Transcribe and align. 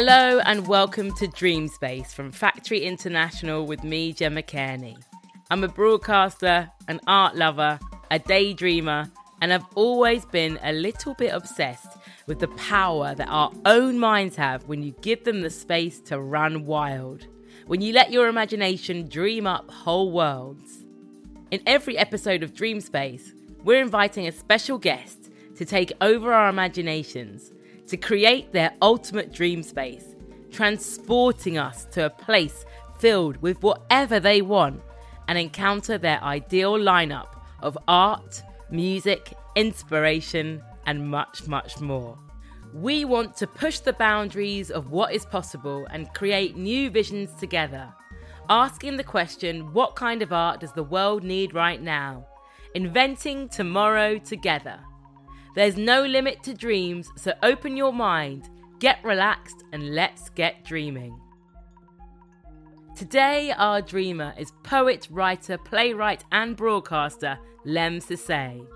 Hello 0.00 0.38
and 0.44 0.68
welcome 0.68 1.12
to 1.16 1.26
Dream 1.26 1.66
Space 1.66 2.12
from 2.12 2.30
Factory 2.30 2.82
International 2.82 3.66
with 3.66 3.82
me, 3.82 4.12
Gemma 4.12 4.42
Cairney. 4.42 4.96
I'm 5.50 5.64
a 5.64 5.68
broadcaster, 5.68 6.70
an 6.86 7.00
art 7.08 7.34
lover, 7.34 7.80
a 8.08 8.20
daydreamer, 8.20 9.10
and 9.42 9.52
I've 9.52 9.64
always 9.74 10.24
been 10.24 10.56
a 10.62 10.72
little 10.72 11.14
bit 11.14 11.34
obsessed 11.34 11.98
with 12.28 12.38
the 12.38 12.46
power 12.46 13.16
that 13.16 13.26
our 13.28 13.50
own 13.64 13.98
minds 13.98 14.36
have 14.36 14.68
when 14.68 14.84
you 14.84 14.92
give 15.00 15.24
them 15.24 15.40
the 15.40 15.50
space 15.50 15.98
to 16.02 16.20
run 16.20 16.64
wild, 16.64 17.26
when 17.66 17.80
you 17.80 17.92
let 17.92 18.12
your 18.12 18.28
imagination 18.28 19.08
dream 19.08 19.48
up 19.48 19.68
whole 19.68 20.12
worlds. 20.12 20.84
In 21.50 21.60
every 21.66 21.98
episode 21.98 22.44
of 22.44 22.54
Dream 22.54 22.80
Space, 22.80 23.32
we're 23.64 23.82
inviting 23.82 24.28
a 24.28 24.32
special 24.32 24.78
guest 24.78 25.32
to 25.56 25.64
take 25.64 25.90
over 26.00 26.32
our 26.32 26.48
imaginations, 26.48 27.50
to 27.88 27.96
create 27.96 28.52
their 28.52 28.72
ultimate 28.80 29.32
dream 29.32 29.62
space, 29.62 30.14
transporting 30.50 31.58
us 31.58 31.86
to 31.86 32.06
a 32.06 32.10
place 32.10 32.64
filled 32.98 33.36
with 33.38 33.62
whatever 33.62 34.20
they 34.20 34.42
want 34.42 34.80
and 35.28 35.38
encounter 35.38 35.98
their 35.98 36.22
ideal 36.22 36.72
lineup 36.72 37.28
of 37.60 37.76
art, 37.86 38.42
music, 38.70 39.32
inspiration, 39.56 40.62
and 40.86 41.10
much, 41.10 41.46
much 41.46 41.80
more. 41.80 42.18
We 42.72 43.04
want 43.04 43.36
to 43.36 43.46
push 43.46 43.78
the 43.78 43.92
boundaries 43.92 44.70
of 44.70 44.90
what 44.90 45.14
is 45.14 45.24
possible 45.24 45.86
and 45.90 46.12
create 46.14 46.56
new 46.56 46.90
visions 46.90 47.34
together. 47.34 47.92
Asking 48.50 48.96
the 48.96 49.04
question, 49.04 49.72
what 49.72 49.96
kind 49.96 50.22
of 50.22 50.32
art 50.32 50.60
does 50.60 50.72
the 50.72 50.82
world 50.82 51.24
need 51.24 51.54
right 51.54 51.80
now? 51.80 52.26
Inventing 52.74 53.48
tomorrow 53.48 54.18
together. 54.18 54.80
There's 55.54 55.76
no 55.76 56.02
limit 56.04 56.42
to 56.44 56.54
dreams, 56.54 57.10
so 57.16 57.32
open 57.42 57.76
your 57.76 57.92
mind, 57.92 58.48
get 58.78 59.02
relaxed, 59.02 59.64
and 59.72 59.94
let's 59.94 60.30
get 60.30 60.64
dreaming. 60.64 61.18
Today, 62.96 63.52
our 63.56 63.80
dreamer 63.80 64.34
is 64.36 64.52
poet, 64.62 65.08
writer, 65.10 65.56
playwright, 65.56 66.24
and 66.32 66.56
broadcaster 66.56 67.38
Lemn 67.64 68.00
Sissay. 68.00 68.66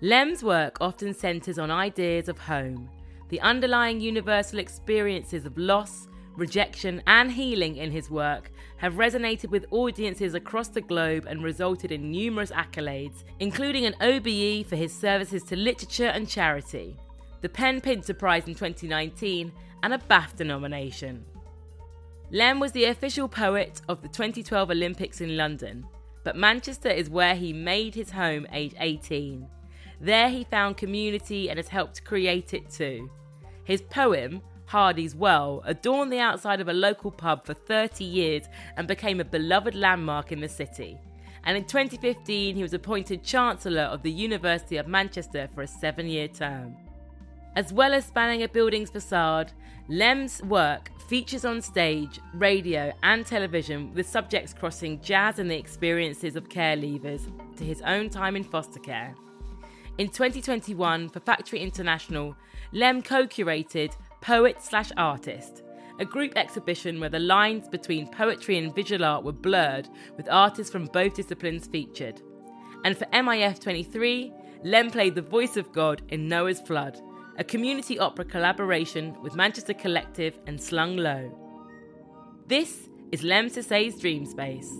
Lemn's 0.00 0.42
work 0.42 0.78
often 0.80 1.12
centres 1.12 1.58
on 1.58 1.70
ideas 1.70 2.28
of 2.28 2.38
home, 2.38 2.88
the 3.28 3.40
underlying 3.40 4.00
universal 4.00 4.58
experiences 4.58 5.44
of 5.44 5.58
loss, 5.58 6.07
rejection, 6.38 7.02
and 7.06 7.32
healing 7.32 7.76
in 7.76 7.90
his 7.90 8.10
work 8.10 8.50
have 8.78 8.94
resonated 8.94 9.50
with 9.50 9.66
audiences 9.70 10.34
across 10.34 10.68
the 10.68 10.80
globe 10.80 11.26
and 11.28 11.42
resulted 11.42 11.92
in 11.92 12.10
numerous 12.10 12.50
accolades, 12.50 13.24
including 13.40 13.84
an 13.84 13.94
OBE 14.00 14.66
for 14.66 14.76
his 14.76 14.92
services 14.92 15.42
to 15.42 15.56
literature 15.56 16.06
and 16.06 16.28
charity, 16.28 16.96
the 17.40 17.48
PEN 17.48 17.80
Pinter 17.80 18.14
Prize 18.14 18.46
in 18.46 18.54
2019, 18.54 19.52
and 19.82 19.94
a 19.94 19.98
BAFTA 19.98 20.46
nomination. 20.46 21.24
Lemn 22.30 22.60
was 22.60 22.72
the 22.72 22.84
official 22.84 23.28
poet 23.28 23.80
of 23.88 24.02
the 24.02 24.08
2012 24.08 24.70
Olympics 24.70 25.20
in 25.20 25.36
London, 25.36 25.86
but 26.24 26.36
Manchester 26.36 26.90
is 26.90 27.08
where 27.08 27.34
he 27.34 27.52
made 27.52 27.94
his 27.94 28.10
home 28.10 28.46
age 28.52 28.74
18. 28.78 29.48
There 30.00 30.28
he 30.28 30.44
found 30.44 30.76
community 30.76 31.48
and 31.48 31.58
has 31.58 31.68
helped 31.68 32.04
create 32.04 32.54
it 32.54 32.70
too. 32.70 33.10
His 33.64 33.82
poem, 33.82 34.42
Hardy's 34.68 35.16
Well, 35.16 35.62
adorned 35.64 36.12
the 36.12 36.18
outside 36.18 36.60
of 36.60 36.68
a 36.68 36.74
local 36.74 37.10
pub 37.10 37.46
for 37.46 37.54
30 37.54 38.04
years 38.04 38.48
and 38.76 38.86
became 38.86 39.18
a 39.18 39.24
beloved 39.24 39.74
landmark 39.74 40.30
in 40.30 40.40
the 40.40 40.48
city. 40.48 40.98
And 41.44 41.56
in 41.56 41.64
2015, 41.64 42.54
he 42.54 42.62
was 42.62 42.74
appointed 42.74 43.24
Chancellor 43.24 43.84
of 43.84 44.02
the 44.02 44.10
University 44.10 44.76
of 44.76 44.86
Manchester 44.86 45.48
for 45.54 45.62
a 45.62 45.66
seven 45.66 46.06
year 46.06 46.28
term. 46.28 46.76
As 47.56 47.72
well 47.72 47.94
as 47.94 48.04
spanning 48.04 48.42
a 48.42 48.48
building's 48.48 48.90
facade, 48.90 49.52
Lemn's 49.88 50.42
work 50.42 50.90
features 51.08 51.46
on 51.46 51.62
stage, 51.62 52.20
radio, 52.34 52.92
and 53.02 53.24
television 53.24 53.94
with 53.94 54.06
subjects 54.06 54.52
crossing 54.52 55.00
jazz 55.00 55.38
and 55.38 55.50
the 55.50 55.56
experiences 55.56 56.36
of 56.36 56.50
care 56.50 56.76
leavers 56.76 57.22
to 57.56 57.64
his 57.64 57.80
own 57.86 58.10
time 58.10 58.36
in 58.36 58.44
foster 58.44 58.80
care. 58.80 59.14
In 59.96 60.08
2021, 60.08 61.08
for 61.08 61.20
Factory 61.20 61.60
International, 61.60 62.36
Lemn 62.72 63.00
co 63.00 63.26
curated 63.26 63.96
Poet 64.20 64.62
Slash 64.62 64.90
Artist, 64.96 65.62
a 66.00 66.04
group 66.04 66.32
exhibition 66.36 67.00
where 67.00 67.08
the 67.08 67.18
lines 67.18 67.68
between 67.68 68.08
poetry 68.08 68.58
and 68.58 68.74
visual 68.74 69.04
art 69.04 69.24
were 69.24 69.32
blurred 69.32 69.88
with 70.16 70.28
artists 70.28 70.72
from 70.72 70.86
both 70.86 71.14
disciplines 71.14 71.66
featured. 71.66 72.20
And 72.84 72.96
for 72.96 73.06
MIF 73.06 73.60
23, 73.60 74.32
Lemn 74.64 74.90
played 74.90 75.14
the 75.14 75.22
voice 75.22 75.56
of 75.56 75.72
God 75.72 76.02
in 76.08 76.28
Noah's 76.28 76.60
Flood, 76.60 77.00
a 77.38 77.44
community 77.44 77.98
opera 77.98 78.24
collaboration 78.24 79.16
with 79.22 79.36
Manchester 79.36 79.74
Collective 79.74 80.38
and 80.46 80.60
Slung 80.60 80.96
Low. 80.96 81.32
This 82.46 82.88
is 83.12 83.22
Lemn 83.22 83.48
Sissay's 83.48 84.00
Dream 84.00 84.26
Space. 84.26 84.72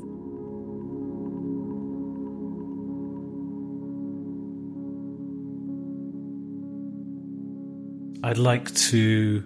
I'd 8.29 8.37
like 8.37 8.75
to 8.75 9.43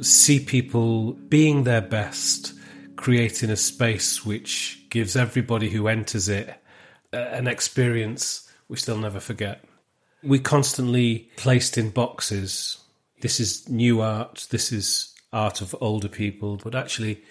see 0.00 0.40
people 0.40 1.12
being 1.12 1.62
their 1.62 1.80
best, 1.80 2.52
creating 2.96 3.48
a 3.48 3.56
space 3.56 4.26
which 4.26 4.84
gives 4.90 5.14
everybody 5.14 5.70
who 5.70 5.86
enters 5.86 6.28
it 6.28 6.52
uh, 7.12 7.16
an 7.16 7.46
experience 7.46 8.50
which 8.66 8.84
they'll 8.84 8.98
never 8.98 9.20
forget. 9.20 9.64
We're 10.24 10.40
constantly 10.40 11.30
placed 11.36 11.78
in 11.78 11.90
boxes. 11.90 12.78
This 13.20 13.38
is 13.38 13.68
new 13.68 14.00
art, 14.00 14.48
this 14.50 14.72
is 14.72 15.14
art 15.32 15.60
of 15.60 15.72
older 15.80 16.08
people, 16.08 16.56
but 16.56 16.74
actually, 16.74 17.22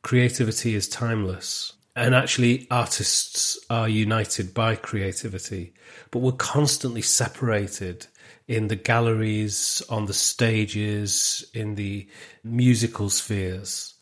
creativity 0.00 0.74
is 0.74 0.88
timeless. 0.88 1.74
And 1.94 2.14
actually, 2.14 2.66
artists 2.70 3.58
are 3.68 3.86
united 3.86 4.54
by 4.54 4.76
creativity, 4.76 5.74
but 6.10 6.20
we're 6.20 6.32
constantly 6.32 7.02
separated 7.02 8.06
in 8.50 8.66
the 8.66 8.74
galleries, 8.74 9.80
on 9.88 10.06
the 10.06 10.12
stages, 10.12 11.48
in 11.54 11.76
the 11.76 12.04
musical 12.42 13.08
spheres. 13.08 13.94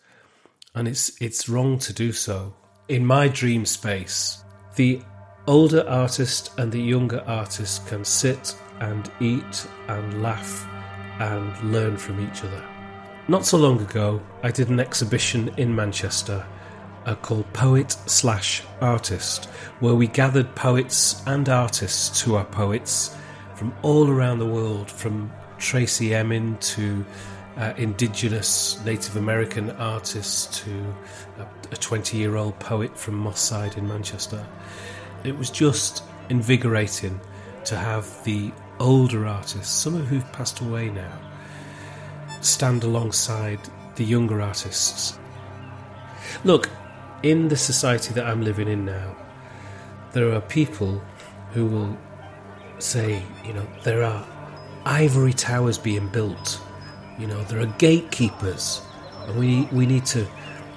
And 0.75 0.89
it's, 0.89 1.21
it's 1.21 1.51
wrong 1.51 1.79
to 1.81 1.93
do 1.93 2.13
so. 2.13 2.55
In 2.89 3.05
my 3.05 3.29
dream 3.29 3.67
space, 3.67 4.43
the 4.77 5.03
older 5.47 5.87
artist 5.87 6.51
and 6.59 6.73
the 6.73 6.81
younger 6.81 7.23
artist 7.27 7.87
can 7.89 8.07
sit 8.07 8.57
and 8.81 9.11
eat 9.21 9.69
and 9.89 10.23
laugh 10.23 10.67
and 11.21 11.71
learn 11.71 11.99
from 11.99 12.19
each 12.27 12.43
other. 12.43 12.65
Not 13.29 13.45
so 13.45 13.59
long 13.59 13.79
ago, 13.83 14.19
I 14.43 14.51
did 14.51 14.71
an 14.71 14.81
exhibition 14.81 15.53
in 15.59 15.77
Manchester 15.77 16.43
uh, 17.05 17.17
called 17.17 17.53
Poet 17.53 17.91
Slash 18.07 18.63
Artist, 18.81 19.45
where 19.81 19.95
we 19.95 20.07
gathered 20.07 20.55
poets 20.55 21.23
and 21.27 21.51
artists 21.51 22.23
who 22.23 22.35
are 22.35 22.47
poets 22.47 23.15
from 23.59 23.75
all 23.83 24.09
around 24.09 24.39
the 24.39 24.47
world, 24.47 24.89
from 24.89 25.33
Tracey 25.59 26.15
Emin 26.15 26.57
to 26.59 27.05
uh, 27.57 27.75
indigenous 27.77 28.81
Native 28.85 29.17
American 29.17 29.73
artists 29.73 30.61
to 30.61 30.95
a 31.73 31.77
20 31.77 32.17
year 32.17 32.37
old 32.37 32.57
poet 32.61 32.97
from 32.97 33.17
Moss 33.17 33.41
Side 33.41 33.77
in 33.77 33.89
Manchester. 33.89 34.47
It 35.25 35.37
was 35.37 35.51
just 35.51 36.05
invigorating 36.29 37.21
to 37.65 37.77
have 37.77 38.23
the 38.23 38.53
older 38.79 39.27
artists, 39.27 39.75
some 39.75 39.97
of 39.97 40.07
who've 40.07 40.33
passed 40.33 40.61
away 40.61 40.91
now, 40.91 41.19
stand 42.41 42.85
alongside 42.85 43.59
the 43.97 44.05
younger 44.05 44.41
artists. 44.41 45.19
Look, 46.45 46.71
in 47.25 47.49
the 47.49 47.57
society 47.57 48.15
that 48.15 48.25
I'm 48.25 48.43
living 48.43 48.69
in 48.69 48.85
now, 48.85 49.17
there 50.13 50.33
are 50.33 50.41
people 50.43 51.03
who 51.55 51.67
will 51.67 51.99
say, 52.79 53.23
you 53.45 53.53
know, 53.53 53.67
there 53.83 54.05
are 54.05 54.27
ivory 54.85 55.33
towers 55.33 55.79
being 55.79 56.09
built. 56.09 56.61
You 57.19 57.27
know, 57.27 57.43
there 57.45 57.61
are 57.61 57.67
gatekeepers, 57.79 58.81
and 59.27 59.39
we 59.39 59.69
we 59.73 59.87
need 59.87 60.07
to 60.07 60.27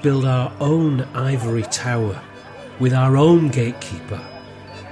build 0.02 0.26
our 0.26 0.52
own 0.60 1.02
ivory 1.14 1.64
tower 1.64 2.20
with 2.80 2.94
our 2.94 3.16
own 3.16 3.50
gatekeeper. 3.50 4.22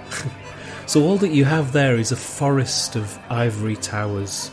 so 0.85 1.03
all 1.03 1.17
that 1.17 1.29
you 1.29 1.45
have 1.45 1.71
there 1.71 1.95
is 1.95 2.11
a 2.11 2.15
forest 2.15 2.95
of 2.95 3.17
ivory 3.29 3.75
towers 3.75 4.51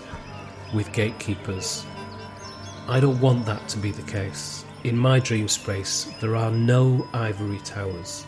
with 0.74 0.90
gatekeepers. 0.92 1.84
I 2.88 3.00
don't 3.00 3.20
want 3.20 3.44
that 3.46 3.68
to 3.70 3.78
be 3.78 3.90
the 3.90 4.02
case. 4.10 4.64
In 4.84 4.96
my 4.96 5.18
dream 5.18 5.48
space, 5.48 6.10
there 6.20 6.36
are 6.36 6.50
no 6.50 7.06
ivory 7.12 7.58
towers. 7.64 8.24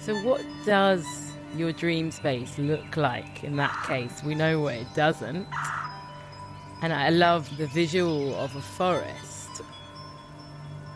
So, 0.00 0.16
what 0.22 0.44
does 0.66 1.31
your 1.54 1.72
dream 1.72 2.10
space 2.10 2.58
look 2.58 2.96
like 2.96 3.44
in 3.44 3.56
that 3.56 3.84
case? 3.86 4.22
We 4.24 4.34
know 4.34 4.60
what 4.60 4.74
it 4.74 4.86
doesn't. 4.94 5.46
And 6.82 6.92
I 6.92 7.10
love 7.10 7.56
the 7.56 7.66
visual 7.68 8.34
of 8.34 8.56
a 8.56 8.60
forest. 8.60 9.62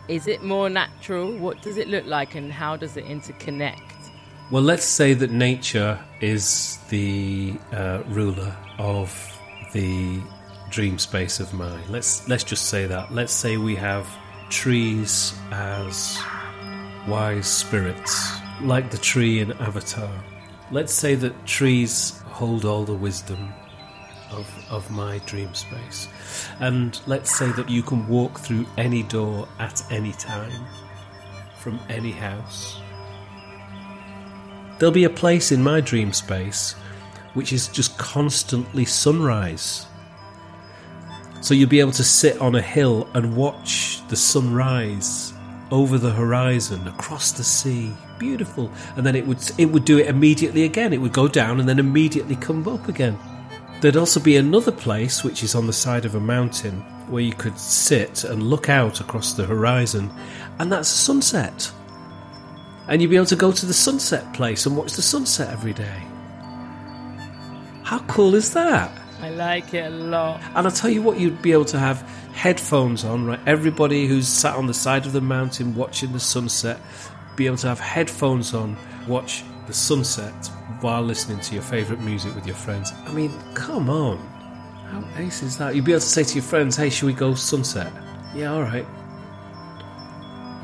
Is 0.07 0.27
it 0.27 0.43
more 0.43 0.69
natural? 0.69 1.37
What 1.37 1.61
does 1.61 1.77
it 1.77 1.87
look 1.87 2.05
like 2.05 2.35
and 2.35 2.51
how 2.51 2.75
does 2.77 2.97
it 2.97 3.05
interconnect? 3.05 3.81
Well, 4.49 4.63
let's 4.63 4.85
say 4.85 5.13
that 5.13 5.31
nature 5.31 5.99
is 6.21 6.79
the 6.89 7.55
uh, 7.73 8.03
ruler 8.07 8.55
of 8.79 9.11
the 9.73 10.21
dream 10.69 10.97
space 10.97 11.39
of 11.39 11.53
mine. 11.53 11.83
Let's 11.89 12.27
let's 12.29 12.43
just 12.43 12.65
say 12.69 12.87
that. 12.87 13.13
Let's 13.13 13.33
say 13.33 13.57
we 13.57 13.75
have 13.75 14.07
trees 14.49 15.33
as 15.51 16.17
wise 17.07 17.47
spirits, 17.47 18.31
like 18.61 18.91
the 18.91 18.97
tree 18.97 19.39
in 19.39 19.51
Avatar. 19.53 20.09
Let's 20.71 20.93
say 20.93 21.15
that 21.15 21.45
trees 21.45 22.19
hold 22.25 22.65
all 22.65 22.83
the 22.83 22.93
wisdom 22.93 23.53
of, 24.31 24.47
of 24.69 24.91
my 24.91 25.19
dream 25.19 25.53
space. 25.53 26.07
And 26.59 26.99
let's 27.07 27.35
say 27.37 27.51
that 27.53 27.69
you 27.69 27.81
can 27.81 28.07
walk 28.07 28.39
through 28.39 28.65
any 28.77 29.03
door 29.03 29.47
at 29.59 29.81
any 29.91 30.11
time, 30.13 30.65
from 31.57 31.79
any 31.89 32.11
house. 32.11 32.79
There'll 34.77 34.93
be 34.93 35.05
a 35.05 35.09
place 35.09 35.51
in 35.51 35.63
my 35.63 35.81
dream 35.81 36.13
space 36.13 36.75
which 37.33 37.53
is 37.53 37.67
just 37.67 37.97
constantly 37.99 38.83
sunrise. 38.83 39.85
So 41.41 41.53
you'll 41.53 41.69
be 41.69 41.79
able 41.79 41.91
to 41.91 42.03
sit 42.03 42.41
on 42.41 42.55
a 42.55 42.61
hill 42.61 43.07
and 43.13 43.37
watch 43.37 44.01
the 44.07 44.15
sunrise 44.15 45.33
over 45.69 45.99
the 45.99 46.11
horizon 46.11 46.87
across 46.87 47.31
the 47.31 47.43
sea. 47.43 47.93
Beautiful. 48.17 48.71
And 48.95 49.05
then 49.05 49.15
it 49.15 49.27
would 49.27 49.39
it 49.57 49.65
would 49.65 49.85
do 49.85 49.97
it 49.97 50.07
immediately 50.07 50.63
again. 50.63 50.93
It 50.93 51.01
would 51.01 51.13
go 51.13 51.27
down 51.27 51.59
and 51.59 51.67
then 51.67 51.79
immediately 51.79 52.35
come 52.35 52.67
up 52.67 52.87
again. 52.87 53.17
There'd 53.81 53.97
also 53.97 54.19
be 54.19 54.37
another 54.37 54.71
place 54.71 55.23
which 55.23 55.43
is 55.43 55.53
on 55.53 55.67
the 55.67 55.73
side 55.73 56.05
of 56.05 56.15
a 56.15 56.19
mountain 56.19 56.81
where 57.09 57.23
you 57.23 57.33
could 57.33 57.57
sit 57.57 58.23
and 58.23 58.43
look 58.43 58.69
out 58.69 58.99
across 58.99 59.33
the 59.33 59.45
horizon, 59.45 60.11
and 60.59 60.71
that's 60.71 60.91
a 60.91 60.97
sunset. 60.97 61.71
And 62.87 63.01
you'd 63.01 63.11
be 63.11 63.17
able 63.17 63.27
to 63.27 63.35
go 63.35 63.51
to 63.51 63.65
the 63.65 63.73
sunset 63.73 64.33
place 64.33 64.65
and 64.65 64.75
watch 64.75 64.93
the 64.93 65.01
sunset 65.01 65.51
every 65.51 65.73
day. 65.73 66.01
How 67.83 67.99
cool 68.07 68.35
is 68.35 68.53
that? 68.53 68.91
I 69.21 69.29
like 69.29 69.73
it 69.73 69.91
a 69.91 69.95
lot. 69.95 70.41
And 70.55 70.67
I'll 70.67 70.71
tell 70.71 70.89
you 70.89 71.01
what, 71.01 71.19
you'd 71.19 71.41
be 71.41 71.51
able 71.51 71.65
to 71.65 71.79
have 71.79 72.01
headphones 72.33 73.03
on, 73.03 73.25
right? 73.25 73.39
Everybody 73.45 74.07
who's 74.07 74.27
sat 74.27 74.55
on 74.55 74.67
the 74.67 74.73
side 74.73 75.05
of 75.05 75.13
the 75.13 75.21
mountain 75.21 75.75
watching 75.75 76.13
the 76.13 76.19
sunset, 76.19 76.79
be 77.37 77.45
able 77.45 77.57
to 77.57 77.67
have 77.67 77.79
headphones 77.79 78.53
on, 78.53 78.75
watch 79.07 79.43
the 79.67 79.73
sunset 79.73 80.33
while 80.81 81.01
listening 81.01 81.39
to 81.39 81.53
your 81.53 81.63
favourite 81.63 82.01
music 82.01 82.35
with 82.35 82.45
your 82.45 82.55
friends. 82.55 82.91
I 83.05 83.13
mean, 83.13 83.31
come 83.53 83.89
on. 83.89 84.17
How 84.89 85.03
ace 85.21 85.43
is 85.43 85.57
that? 85.57 85.75
You'd 85.75 85.85
be 85.85 85.91
able 85.91 86.01
to 86.01 86.05
say 86.05 86.23
to 86.23 86.33
your 86.35 86.43
friends, 86.43 86.75
hey, 86.75 86.89
should 86.89 87.05
we 87.05 87.13
go 87.13 87.35
sunset? 87.35 87.93
Yeah, 88.33 88.53
alright. 88.53 88.85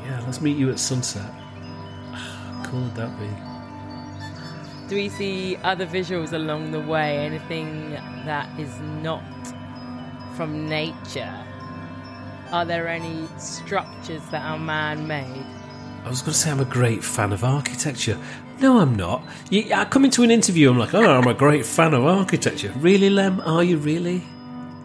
Yeah, 0.02 0.22
let's 0.26 0.40
meet 0.40 0.56
you 0.56 0.70
at 0.70 0.78
sunset. 0.78 1.30
Ah, 2.12 2.16
how 2.16 2.70
cool 2.70 2.82
would 2.82 2.94
that 2.96 3.18
be? 3.18 3.28
Do 4.88 4.96
we 4.96 5.08
see 5.08 5.56
other 5.62 5.86
visuals 5.86 6.32
along 6.32 6.72
the 6.72 6.80
way? 6.80 7.18
Anything 7.18 7.90
that 8.24 8.48
is 8.58 8.78
not 9.02 9.22
from 10.36 10.68
nature? 10.68 11.34
Are 12.50 12.64
there 12.64 12.88
any 12.88 13.28
structures 13.38 14.22
that 14.30 14.42
are 14.42 14.58
man 14.58 15.06
made? 15.06 15.46
I 16.04 16.08
was 16.10 16.20
going 16.20 16.32
to 16.32 16.38
say 16.38 16.50
I'm 16.50 16.60
a 16.60 16.66
great 16.66 17.02
fan 17.02 17.32
of 17.32 17.44
architecture. 17.44 18.18
No, 18.60 18.78
I'm 18.78 18.94
not. 18.94 19.22
You, 19.50 19.72
I 19.74 19.86
come 19.86 20.04
into 20.04 20.22
an 20.22 20.30
interview, 20.30 20.70
I'm 20.70 20.78
like, 20.78 20.92
oh, 20.94 21.02
I'm 21.02 21.26
a 21.26 21.34
great 21.34 21.64
fan 21.64 21.94
of 21.94 22.04
architecture. 22.04 22.72
Really, 22.76 23.08
Lemn? 23.08 23.40
Are 23.40 23.64
you 23.64 23.78
really? 23.78 24.22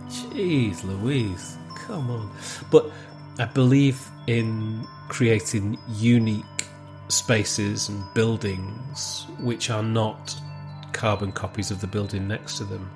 Jeez, 0.07 0.83
Louise, 0.83 1.57
come 1.75 2.09
on. 2.09 2.31
But 2.71 2.89
I 3.37 3.45
believe 3.45 4.01
in 4.27 4.87
creating 5.09 5.77
unique 5.89 6.45
spaces 7.09 7.89
and 7.89 8.01
buildings 8.13 9.25
which 9.39 9.69
are 9.69 9.83
not 9.83 10.35
carbon 10.93 11.31
copies 11.31 11.69
of 11.69 11.81
the 11.81 11.87
building 11.87 12.27
next 12.27 12.57
to 12.57 12.63
them. 12.63 12.89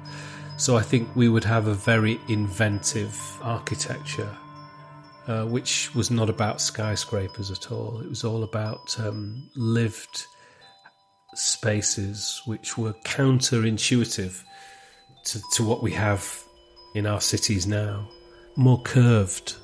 So 0.58 0.78
I 0.78 0.82
think 0.82 1.14
we 1.16 1.28
would 1.28 1.44
have 1.44 1.68
a 1.68 1.74
very 1.74 2.20
inventive 2.30 3.20
architecture 3.42 4.30
uh, 5.28 5.46
which 5.46 5.94
was 5.96 6.12
not 6.12 6.30
about 6.30 6.62
skyscrapers 6.62 7.52
at 7.52 7.72
all. 7.72 8.02
It 8.02 8.10
was 8.10 8.24
all 8.24 8.44
about 8.44 9.00
um, 9.00 9.50
lived 9.56 10.26
spaces 11.36 12.42
which 12.46 12.78
were 12.78 12.94
counterintuitive 13.06 14.44
to, 15.26 15.42
to 15.54 15.64
what 15.64 15.82
we 15.82 15.92
have 15.92 16.44
in 16.96 17.06
our 17.06 17.22
cities 17.22 17.66
now. 17.66 18.08
More 18.56 18.82
curved 18.82 19.56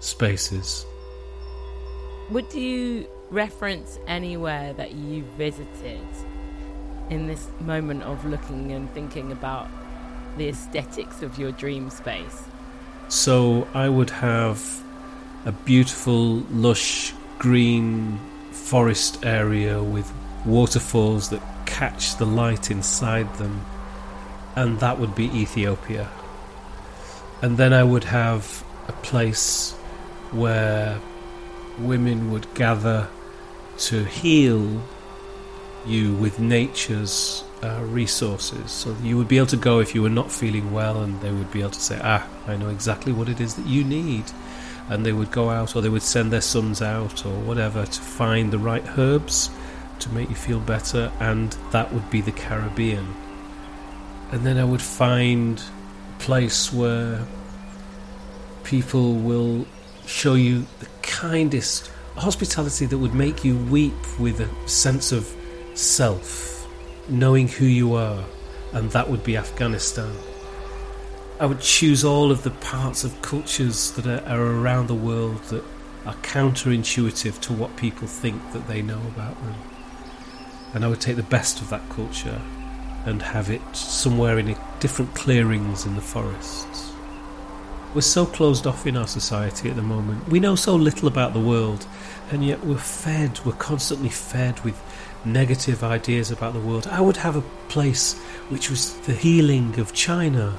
spaces. 0.00 0.84
Would 2.30 2.52
you 2.52 3.08
reference 3.30 3.98
anywhere 4.06 4.72
that 4.74 4.92
you 4.92 5.22
visited 5.36 6.06
in 7.10 7.26
this 7.26 7.48
moment 7.60 8.02
of 8.02 8.24
looking 8.24 8.72
and 8.72 8.92
thinking 8.92 9.32
about 9.32 9.68
the 10.36 10.48
aesthetics 10.48 11.22
of 11.22 11.38
your 11.38 11.52
dream 11.52 11.90
space? 11.90 12.44
So 13.08 13.66
I 13.72 13.88
would 13.88 14.10
have 14.10 14.82
a 15.46 15.52
beautiful, 15.52 16.40
lush, 16.50 17.14
green 17.38 18.18
forest 18.50 19.24
area 19.24 19.82
with 19.82 20.12
waterfalls 20.44 21.30
that 21.30 21.42
catch 21.64 22.16
the 22.16 22.26
light 22.26 22.70
inside 22.70 23.32
them, 23.36 23.64
and 24.56 24.78
that 24.80 24.98
would 24.98 25.14
be 25.14 25.24
Ethiopia. 25.26 26.08
And 27.40 27.56
then 27.56 27.72
I 27.72 27.82
would 27.82 28.04
have 28.04 28.62
a 28.88 28.92
place 28.92 29.72
where 30.32 31.00
women 31.78 32.30
would 32.30 32.52
gather 32.54 33.08
to 33.78 34.04
heal 34.04 34.82
you 35.86 36.14
with 36.14 36.38
nature's 36.38 37.44
uh, 37.62 37.82
resources. 37.84 38.70
So 38.70 38.94
you 39.02 39.16
would 39.16 39.28
be 39.28 39.38
able 39.38 39.48
to 39.48 39.56
go 39.56 39.80
if 39.80 39.94
you 39.94 40.02
were 40.02 40.10
not 40.10 40.30
feeling 40.30 40.72
well, 40.72 41.02
and 41.02 41.20
they 41.20 41.30
would 41.30 41.50
be 41.50 41.60
able 41.60 41.70
to 41.70 41.80
say, 41.80 42.00
Ah, 42.02 42.26
I 42.46 42.56
know 42.56 42.68
exactly 42.68 43.12
what 43.12 43.28
it 43.28 43.40
is 43.40 43.54
that 43.54 43.66
you 43.66 43.84
need. 43.84 44.24
And 44.88 45.04
they 45.04 45.12
would 45.12 45.30
go 45.30 45.50
out, 45.50 45.76
or 45.76 45.82
they 45.82 45.88
would 45.88 46.02
send 46.02 46.32
their 46.32 46.40
sons 46.40 46.80
out, 46.80 47.26
or 47.26 47.38
whatever, 47.40 47.84
to 47.84 48.00
find 48.00 48.50
the 48.50 48.58
right 48.58 48.84
herbs 48.96 49.50
to 50.00 50.10
make 50.10 50.28
you 50.28 50.34
feel 50.34 50.60
better, 50.60 51.12
and 51.20 51.52
that 51.72 51.92
would 51.92 52.08
be 52.10 52.20
the 52.20 52.32
Caribbean. 52.32 53.14
And 54.30 54.46
then 54.46 54.58
I 54.58 54.64
would 54.64 54.82
find 54.82 55.60
a 55.60 56.22
place 56.22 56.72
where 56.72 57.24
people 58.64 59.14
will 59.14 59.66
show 60.06 60.34
you 60.34 60.66
the 60.80 60.86
kindest 61.02 61.90
hospitality 62.16 62.86
that 62.86 62.98
would 62.98 63.14
make 63.14 63.44
you 63.44 63.56
weep 63.56 63.94
with 64.18 64.40
a 64.40 64.68
sense 64.68 65.12
of 65.12 65.34
self, 65.74 66.57
knowing 67.08 67.48
who 67.48 67.64
you 67.64 67.94
are, 67.94 68.24
and 68.72 68.90
that 68.90 69.08
would 69.08 69.24
be 69.24 69.36
Afghanistan. 69.36 70.14
I 71.40 71.46
would 71.46 71.60
choose 71.60 72.04
all 72.04 72.30
of 72.30 72.42
the 72.42 72.50
parts 72.50 73.04
of 73.04 73.22
cultures 73.22 73.92
that 73.92 74.06
are, 74.06 74.26
are 74.28 74.60
around 74.60 74.88
the 74.88 74.94
world 74.94 75.42
that 75.44 75.64
are 76.04 76.14
counterintuitive 76.16 77.40
to 77.40 77.52
what 77.52 77.76
people 77.76 78.08
think 78.08 78.52
that 78.52 78.66
they 78.66 78.82
know 78.82 79.00
about 79.14 79.40
them. 79.44 79.54
And 80.74 80.84
I 80.84 80.88
would 80.88 81.00
take 81.00 81.16
the 81.16 81.22
best 81.22 81.60
of 81.60 81.70
that 81.70 81.88
culture 81.90 82.40
and 83.06 83.22
have 83.22 83.50
it 83.50 83.62
somewhere 83.74 84.38
in 84.38 84.56
different 84.80 85.14
clearings 85.14 85.86
in 85.86 85.94
the 85.94 86.00
forests. 86.00 86.92
We're 87.94 88.02
so 88.02 88.26
closed 88.26 88.66
off 88.66 88.86
in 88.86 88.96
our 88.96 89.06
society 89.06 89.70
at 89.70 89.76
the 89.76 89.82
moment. 89.82 90.28
We 90.28 90.40
know 90.40 90.56
so 90.56 90.76
little 90.76 91.08
about 91.08 91.32
the 91.32 91.40
world, 91.40 91.86
and 92.30 92.44
yet 92.44 92.64
we're 92.64 92.76
fed, 92.76 93.40
we're 93.46 93.52
constantly 93.52 94.10
fed 94.10 94.60
with 94.60 94.78
negative 95.24 95.82
ideas 95.82 96.30
about 96.30 96.52
the 96.52 96.60
world. 96.60 96.86
I 96.86 97.00
would 97.00 97.16
have 97.18 97.36
a 97.36 97.42
place 97.68 98.14
which 98.48 98.70
was 98.70 98.94
the 99.00 99.14
healing 99.14 99.78
of 99.78 99.92
China. 99.92 100.58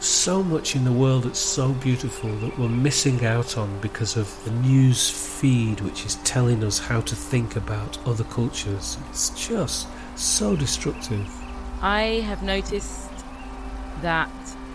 So 0.00 0.42
much 0.42 0.74
in 0.74 0.84
the 0.84 0.92
world 0.92 1.24
that's 1.24 1.38
so 1.38 1.72
beautiful 1.72 2.34
that 2.36 2.58
we're 2.58 2.68
missing 2.68 3.24
out 3.26 3.58
on 3.58 3.80
because 3.80 4.16
of 4.16 4.44
the 4.44 4.50
news 4.50 5.10
feed 5.10 5.80
which 5.80 6.06
is 6.06 6.14
telling 6.24 6.64
us 6.64 6.78
how 6.78 7.02
to 7.02 7.14
think 7.14 7.56
about 7.56 7.98
other 8.06 8.24
cultures. 8.24 8.96
It's 9.10 9.30
just 9.30 9.88
so 10.16 10.56
destructive. 10.56 11.28
I 11.82 12.22
have 12.24 12.42
noticed 12.42 13.10
that 14.00 14.30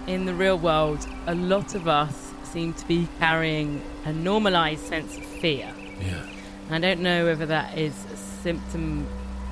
in 0.05 0.25
the 0.25 0.33
real 0.33 0.59
world, 0.59 1.07
a 1.25 1.33
lot 1.33 1.73
of 1.73 1.87
us 1.87 2.33
seem 2.43 2.73
to 2.73 2.87
be 2.87 3.07
carrying 3.19 3.81
a 4.05 4.13
normalized 4.13 4.85
sense 4.85 5.17
of 5.17 5.25
fear. 5.25 5.73
Yeah. 5.99 6.23
I 6.69 6.79
don't 6.79 7.01
know 7.01 7.25
whether 7.25 7.45
that 7.47 7.77
is 7.77 7.93
a 8.13 8.17
symptom 8.17 9.07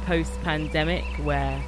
post 0.05 0.32
pandemic 0.41 1.03
where 1.24 1.62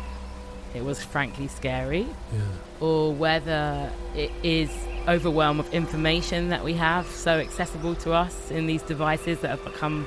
it 0.74 0.84
was 0.84 1.02
frankly 1.04 1.48
scary, 1.48 2.06
Yeah. 2.34 2.40
or 2.82 3.14
whether 3.14 3.90
it 4.16 4.32
is 4.44 4.70
overwhelm 5.08 5.60
of 5.60 5.72
information 5.74 6.50
that 6.50 6.64
we 6.64 6.74
have 6.74 7.06
so 7.08 7.38
accessible 7.40 7.96
to 7.96 8.12
us 8.12 8.50
in 8.52 8.66
these 8.68 8.82
devices 8.82 9.40
that 9.42 9.50
have 9.50 9.64
become 9.64 10.06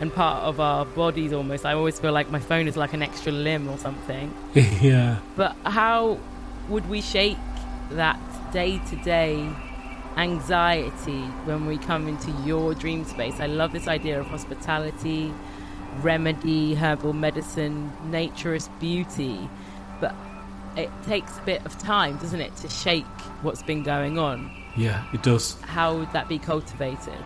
and 0.00 0.12
part 0.12 0.42
of 0.42 0.58
our 0.58 0.84
bodies 0.84 1.32
almost. 1.32 1.64
I 1.64 1.74
always 1.74 2.00
feel 2.00 2.10
like 2.12 2.28
my 2.30 2.40
phone 2.40 2.66
is 2.66 2.76
like 2.76 2.92
an 2.92 3.02
extra 3.02 3.30
limb 3.30 3.68
or 3.68 3.78
something. 3.78 4.34
yeah. 4.54 5.18
But 5.36 5.54
how 5.64 6.18
would 6.68 6.88
we 6.88 7.00
shake 7.00 7.36
that 7.90 8.18
day 8.52 8.80
to 8.90 8.96
day 9.04 9.48
anxiety 10.16 11.22
when 11.44 11.66
we 11.66 11.78
come 11.78 12.08
into 12.08 12.30
your 12.44 12.74
dream 12.74 13.04
space? 13.04 13.40
I 13.40 13.46
love 13.46 13.72
this 13.72 13.88
idea 13.88 14.20
of 14.20 14.26
hospitality, 14.26 15.32
remedy, 16.00 16.74
herbal 16.74 17.12
medicine, 17.12 17.92
naturist 18.06 18.68
beauty. 18.80 19.48
But 20.00 20.14
it 20.76 20.90
takes 21.04 21.38
a 21.38 21.42
bit 21.42 21.64
of 21.64 21.78
time, 21.78 22.16
doesn't 22.18 22.40
it, 22.40 22.54
to 22.56 22.68
shake 22.68 23.04
what's 23.42 23.62
been 23.62 23.82
going 23.82 24.18
on. 24.18 24.50
Yeah, 24.76 25.04
it 25.12 25.22
does. 25.22 25.60
How 25.62 25.96
would 25.96 26.12
that 26.12 26.28
be 26.28 26.38
cultivated? 26.38 27.22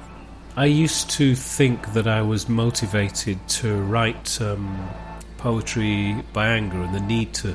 I 0.56 0.64
used 0.66 1.10
to 1.10 1.34
think 1.34 1.92
that 1.92 2.06
I 2.06 2.22
was 2.22 2.48
motivated 2.48 3.46
to 3.48 3.76
write 3.82 4.40
um, 4.40 4.88
poetry 5.36 6.16
by 6.32 6.48
anger 6.48 6.80
and 6.80 6.94
the 6.94 7.00
need 7.00 7.34
to, 7.34 7.54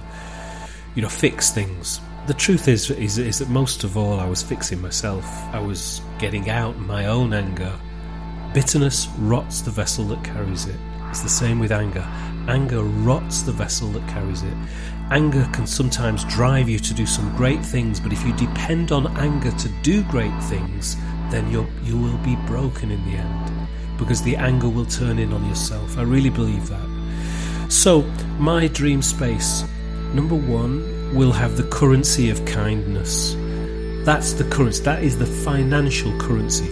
you 0.95 1.01
know, 1.01 1.09
fix 1.09 1.50
things. 1.50 2.00
The 2.27 2.35
truth 2.35 2.67
is, 2.67 2.89
is, 2.91 3.17
is 3.17 3.39
that 3.39 3.49
most 3.49 3.83
of 3.83 3.97
all, 3.97 4.19
I 4.19 4.27
was 4.27 4.43
fixing 4.43 4.79
myself. 4.79 5.25
I 5.53 5.59
was 5.59 6.01
getting 6.19 6.51
out 6.51 6.77
my 6.77 7.07
own 7.07 7.33
anger. 7.33 7.73
Bitterness 8.53 9.07
rots 9.17 9.61
the 9.61 9.71
vessel 9.71 10.05
that 10.05 10.23
carries 10.23 10.67
it. 10.67 10.75
It's 11.09 11.21
the 11.21 11.29
same 11.29 11.57
with 11.57 11.71
anger. 11.71 12.07
Anger 12.47 12.83
rots 12.83 13.41
the 13.41 13.51
vessel 13.51 13.87
that 13.89 14.07
carries 14.07 14.43
it. 14.43 14.53
Anger 15.09 15.49
can 15.51 15.65
sometimes 15.65 16.23
drive 16.25 16.69
you 16.69 16.77
to 16.79 16.93
do 16.93 17.05
some 17.07 17.35
great 17.35 17.65
things, 17.65 17.99
but 17.99 18.13
if 18.13 18.23
you 18.23 18.33
depend 18.33 18.91
on 18.91 19.07
anger 19.17 19.51
to 19.51 19.69
do 19.81 20.03
great 20.03 20.37
things, 20.43 20.95
then 21.31 21.49
you 21.51 21.65
you 21.83 21.97
will 21.97 22.17
be 22.19 22.35
broken 22.45 22.91
in 22.91 23.03
the 23.05 23.17
end 23.17 23.67
because 23.97 24.21
the 24.21 24.35
anger 24.35 24.69
will 24.69 24.85
turn 24.85 25.17
in 25.17 25.33
on 25.33 25.43
yourself. 25.49 25.97
I 25.97 26.03
really 26.03 26.29
believe 26.29 26.67
that. 26.69 26.87
So, 27.69 28.01
my 28.37 28.67
dream 28.67 29.01
space, 29.01 29.63
number 30.13 30.35
one, 30.35 30.90
will 31.13 31.32
have 31.32 31.58
the 31.58 31.63
currency 31.63 32.30
of 32.30 32.44
kindness. 32.46 33.36
That's 34.06 34.34
the 34.34 34.46
currency, 34.46 34.84
that 34.84 35.03
is 35.03 35.18
the 35.18 35.25
financial 35.25 36.18
currency. 36.20 36.70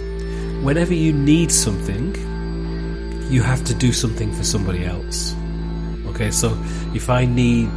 Whenever 0.62 0.94
you 0.94 1.12
need 1.12 1.52
something, 1.52 2.14
you 3.30 3.42
have 3.42 3.64
to 3.64 3.74
do 3.74 3.92
something 3.92 4.32
for 4.32 4.44
somebody 4.44 4.84
else. 4.84 5.34
Okay, 6.06 6.30
so 6.30 6.50
if 6.94 7.08
I 7.08 7.24
need 7.24 7.70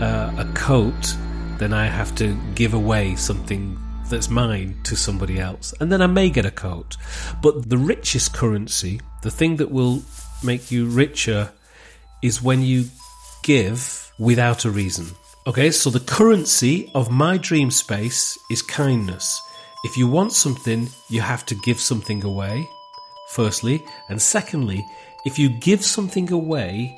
uh, 0.00 0.32
a 0.38 0.44
coat, 0.54 1.16
then 1.58 1.72
I 1.72 1.86
have 1.86 2.14
to 2.16 2.36
give 2.54 2.74
away 2.74 3.16
something 3.16 3.78
that's 4.10 4.28
mine 4.28 4.76
to 4.84 4.94
somebody 4.94 5.40
else. 5.40 5.72
And 5.80 5.90
then 5.90 6.02
I 6.02 6.06
may 6.06 6.28
get 6.28 6.44
a 6.44 6.50
coat. 6.50 6.96
But 7.42 7.70
the 7.70 7.78
richest 7.78 8.34
currency, 8.34 9.00
the 9.22 9.30
thing 9.30 9.56
that 9.56 9.70
will 9.70 10.02
make 10.44 10.70
you 10.70 10.86
richer, 10.86 11.50
is 12.20 12.42
when 12.42 12.62
you 12.62 12.84
give 13.42 14.12
without 14.18 14.64
a 14.64 14.70
reason. 14.70 15.06
Okay, 15.44 15.72
so 15.72 15.90
the 15.90 15.98
currency 15.98 16.88
of 16.94 17.10
my 17.10 17.36
dream 17.36 17.72
space 17.72 18.38
is 18.48 18.62
kindness. 18.62 19.42
If 19.82 19.96
you 19.96 20.06
want 20.06 20.32
something, 20.32 20.88
you 21.08 21.20
have 21.20 21.44
to 21.46 21.56
give 21.56 21.80
something 21.80 22.22
away, 22.22 22.68
firstly. 23.30 23.84
And 24.08 24.22
secondly, 24.22 24.86
if 25.24 25.40
you 25.40 25.48
give 25.48 25.84
something 25.84 26.30
away 26.30 26.96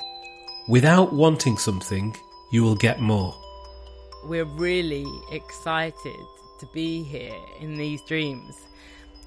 without 0.67 1.11
wanting 1.11 1.57
something, 1.57 2.15
you 2.51 2.61
will 2.61 2.75
get 2.75 3.01
more. 3.01 3.35
We're 4.25 4.45
really 4.45 5.07
excited 5.31 6.25
to 6.59 6.67
be 6.71 7.01
here 7.01 7.41
in 7.59 7.79
these 7.79 8.03
dreams. 8.03 8.55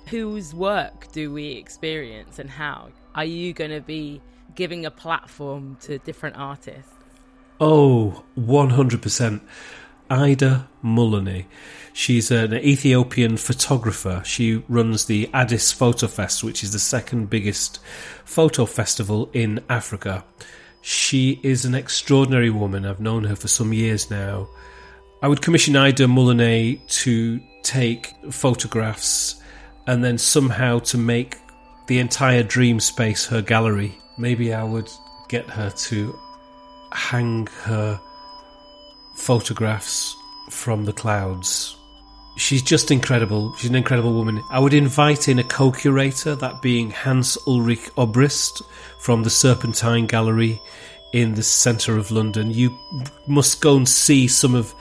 Whose 0.07 0.55
work 0.55 1.11
do 1.11 1.33
we 1.33 1.49
experience 1.55 2.39
and 2.39 2.49
how? 2.49 2.91
Are 3.17 3.25
you 3.25 3.53
going 3.53 3.73
to 3.73 3.81
be 3.81 4.21
giving 4.55 4.87
a 4.87 4.93
platform 4.93 5.77
to 5.81 5.99
different 5.99 6.37
artists? 6.37 6.98
Oh, 7.61 8.23
100%. 8.39 9.41
Aida 10.11 10.69
Muluneh. 10.83 11.45
She's 11.93 12.31
an 12.31 12.55
Ethiopian 12.55 13.37
photographer. 13.37 14.23
She 14.25 14.63
runs 14.69 15.07
the 15.07 15.29
Addis 15.35 15.73
Foto 15.73 16.09
Fest, 16.09 16.45
which 16.45 16.63
is 16.63 16.73
the 16.73 16.79
second 16.79 17.29
biggest 17.29 17.81
photo 18.25 18.65
festival 18.65 19.29
in 19.33 19.61
Africa. 19.69 20.25
She 20.81 21.41
is 21.43 21.65
an 21.65 21.75
extraordinary 21.75 22.51
woman. 22.51 22.87
I've 22.87 23.01
known 23.01 23.25
her 23.25 23.35
for 23.35 23.49
some 23.49 23.73
years 23.73 24.09
now. 24.09 24.49
I 25.21 25.27
would 25.27 25.43
commission 25.43 25.75
Aida 25.75 26.05
Muluneh 26.05 26.87
to 27.03 27.41
take 27.65 28.15
photographs 28.31 29.43
and 29.89 30.05
then 30.05 30.17
somehow 30.17 30.79
to 30.79 30.97
make 30.97 31.37
the 31.89 31.99
entire 31.99 32.45
dream 32.45 32.79
space 32.79 33.27
her 33.27 33.43
gallery. 33.43 33.99
Maybe 34.17 34.55
I 34.55 34.63
would 34.63 34.89
get 35.29 35.51
her 35.51 35.71
to 35.71 36.17
hang 36.93 37.47
her 37.63 38.01
photographs 39.15 40.17
from 40.51 40.85
the 40.85 40.93
clouds. 40.93 41.77
She's 42.37 42.63
just 42.63 42.91
incredible. 42.91 43.55
She's 43.57 43.71
an 43.71 43.77
incredible 43.77 44.15
woman. 44.15 44.43
I 44.51 44.61
would 44.61 44.75
invite 44.75 45.29
in 45.29 45.39
a 45.39 45.45
co 45.45 45.73
curator, 45.73 46.37
that 46.37 46.63
being 46.63 46.91
Hans 46.91 47.37
Ulrich 47.47 47.91
Obrist 47.97 48.63
from 49.01 49.25
the 49.25 49.31
Serpentine 49.31 50.07
Gallery 50.07 50.61
in 51.13 51.35
the 51.35 51.43
centre 51.43 51.97
of 51.97 52.11
London. 52.11 52.51
You 52.51 52.77
must 53.27 53.61
go 53.61 53.77
and 53.77 53.89
see 53.89 54.29
some 54.29 54.55
of 54.55 54.73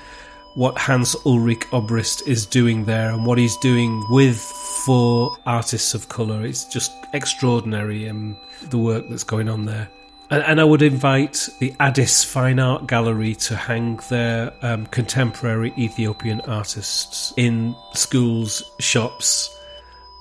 what 0.55 0.77
Hans 0.77 1.15
Ulrich 1.25 1.65
Obrist 1.71 2.27
is 2.27 2.45
doing 2.45 2.85
there 2.85 3.11
and 3.11 3.25
what 3.25 3.37
he's 3.37 3.57
doing 3.57 4.03
with 4.09 4.39
for 4.85 5.37
artists 5.45 5.93
of 5.93 6.09
colour. 6.09 6.45
It's 6.45 6.65
just 6.65 6.91
extraordinary 7.13 8.09
um, 8.09 8.37
the 8.69 8.77
work 8.77 9.05
that's 9.09 9.23
going 9.23 9.49
on 9.49 9.65
there. 9.65 9.89
And, 10.29 10.43
and, 10.43 10.59
I 10.59 10.65
would 10.65 10.81
invite 10.81 11.47
the 11.59 11.73
Addis 11.79 12.23
Fine 12.23 12.59
Art 12.59 12.85
Gallery 12.85 13.33
to 13.35 13.55
hang 13.55 13.97
their 14.09 14.53
um, 14.61 14.85
contemporary 14.87 15.73
Ethiopian 15.77 16.41
artists 16.41 17.33
in 17.37 17.73
schools, 17.93 18.61
shops. 18.79 19.57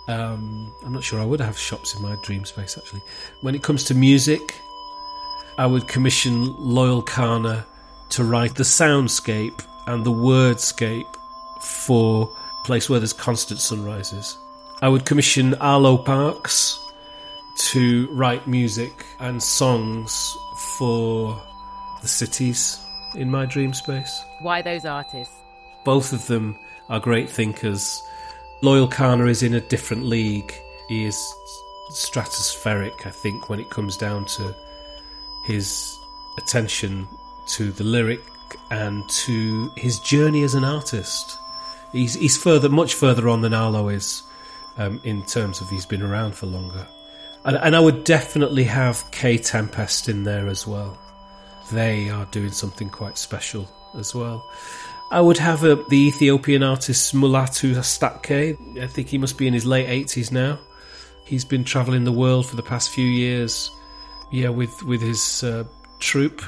Um, 0.06 0.72
I'm 0.84 0.92
not 0.92 1.02
sure 1.02 1.20
I 1.20 1.24
would 1.24 1.40
have 1.40 1.58
shops 1.58 1.96
in 1.96 2.02
my 2.02 2.16
dream 2.22 2.44
space 2.44 2.78
actually. 2.78 3.02
When 3.40 3.56
it 3.56 3.64
comes 3.64 3.82
to 3.84 3.94
music, 3.94 4.40
I 5.58 5.66
would 5.66 5.88
commission 5.88 6.54
Loyle 6.56 7.02
Carner 7.02 7.64
to 8.10 8.22
write 8.22 8.54
the 8.54 8.62
soundscape 8.62 9.66
and 9.88 10.04
the 10.04 10.12
wordscape 10.12 11.16
for 11.60 12.30
place 12.64 12.88
where 12.88 13.00
there's 13.00 13.12
constant 13.12 13.58
sunrises. 13.58 14.38
I 14.82 14.88
would 14.88 15.04
commission 15.04 15.54
Arlo 15.54 15.96
Parks 15.96 16.85
to 17.56 18.08
write 18.12 18.46
music 18.46 19.06
and 19.18 19.42
songs 19.42 20.36
for 20.78 21.40
the 22.02 22.08
cities 22.08 22.78
in 23.14 23.30
my 23.30 23.46
dream 23.46 23.72
space. 23.72 24.22
Why 24.40 24.62
those 24.62 24.84
artists? 24.84 25.34
Both 25.84 26.12
of 26.12 26.26
them 26.26 26.58
are 26.88 27.00
great 27.00 27.30
thinkers. 27.30 28.02
Loyle 28.62 28.88
Carner 28.88 29.28
is 29.28 29.42
in 29.42 29.54
a 29.54 29.60
different 29.60 30.04
league. 30.04 30.54
He 30.88 31.04
is 31.04 31.16
stratospheric, 31.92 33.06
I 33.06 33.10
think, 33.10 33.48
when 33.48 33.60
it 33.60 33.70
comes 33.70 33.96
down 33.96 34.26
to 34.26 34.54
his 35.44 35.98
attention 36.38 37.08
to 37.48 37.70
the 37.72 37.84
lyric 37.84 38.20
and 38.70 39.08
to 39.08 39.70
his 39.76 39.98
journey 40.00 40.42
as 40.42 40.54
an 40.54 40.64
artist. 40.64 41.38
He's, 41.92 42.14
he's 42.14 42.36
further, 42.36 42.68
much 42.68 42.94
further 42.94 43.28
on 43.28 43.40
than 43.40 43.54
Arlo 43.54 43.88
is 43.88 44.22
um, 44.76 45.00
in 45.04 45.22
terms 45.24 45.60
of 45.60 45.70
he's 45.70 45.86
been 45.86 46.02
around 46.02 46.34
for 46.34 46.46
longer. 46.46 46.86
And, 47.46 47.56
and 47.56 47.74
I 47.76 47.80
would 47.80 48.04
definitely 48.04 48.64
have 48.64 49.10
Kae 49.10 49.42
Tempest 49.42 50.08
in 50.08 50.24
there 50.24 50.48
as 50.48 50.66
well. 50.66 50.98
They 51.72 52.10
are 52.10 52.26
doing 52.26 52.50
something 52.50 52.90
quite 52.90 53.16
special 53.16 53.68
as 53.98 54.14
well. 54.14 54.46
I 55.10 55.20
would 55.20 55.38
have 55.38 55.64
a, 55.64 55.76
the 55.88 56.08
Ethiopian 56.08 56.62
artist 56.62 57.14
Mulatu 57.14 57.74
Astatke. 57.74 58.78
I 58.78 58.86
think 58.86 59.08
he 59.08 59.18
must 59.18 59.38
be 59.38 59.46
in 59.46 59.54
his 59.54 59.64
late 59.64 59.86
80s 59.86 60.30
now. 60.30 60.58
He's 61.24 61.44
been 61.44 61.64
travelling 61.64 62.04
the 62.04 62.12
world 62.12 62.46
for 62.46 62.56
the 62.56 62.62
past 62.62 62.90
few 62.90 63.06
years, 63.06 63.70
yeah, 64.30 64.48
with, 64.50 64.82
with 64.82 65.00
his 65.00 65.42
uh, 65.42 65.64
troupe 65.98 66.42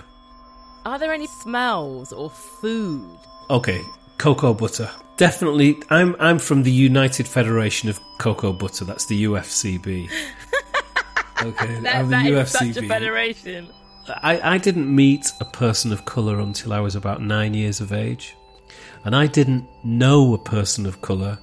are 0.89 0.99
there 0.99 1.13
any 1.13 1.27
smells 1.27 2.15
or 2.15 2.31
food? 2.31 3.19
Okay, 3.51 3.83
cocoa 4.17 4.55
butter. 4.55 4.91
Definitely, 5.19 5.83
I'm 5.91 6.17
I'm 6.19 6.39
from 6.39 6.63
the 6.63 6.73
United 6.73 7.29
Federation 7.29 7.91
of 7.91 8.01
Cocoa 8.17 8.55
Butter. 8.55 8.87
That's 8.87 9.05
the 9.05 9.25
UFCB. 9.25 10.11
Okay, 11.43 11.81
that, 11.83 11.97
I'm 11.97 12.09
the 12.09 12.17
that 12.17 12.43
Is 12.43 12.51
such 12.51 12.77
a 12.77 12.87
federation. 12.87 13.69
I, 14.23 14.55
I 14.55 14.59
didn't 14.59 14.95
meet 14.95 15.33
a 15.41 15.45
person 15.45 15.93
of 15.93 16.05
colour 16.05 16.41
until 16.41 16.73
I 16.73 16.81
was 16.81 16.97
about 16.97 17.23
nine 17.23 17.55
years 17.55 17.81
of 17.81 17.93
age. 17.93 18.35
And 19.05 19.15
I 19.15 19.27
didn't 19.27 19.67
know 19.85 20.35
a 20.35 20.39
person 20.39 20.87
of 20.87 21.01
colour 21.03 21.39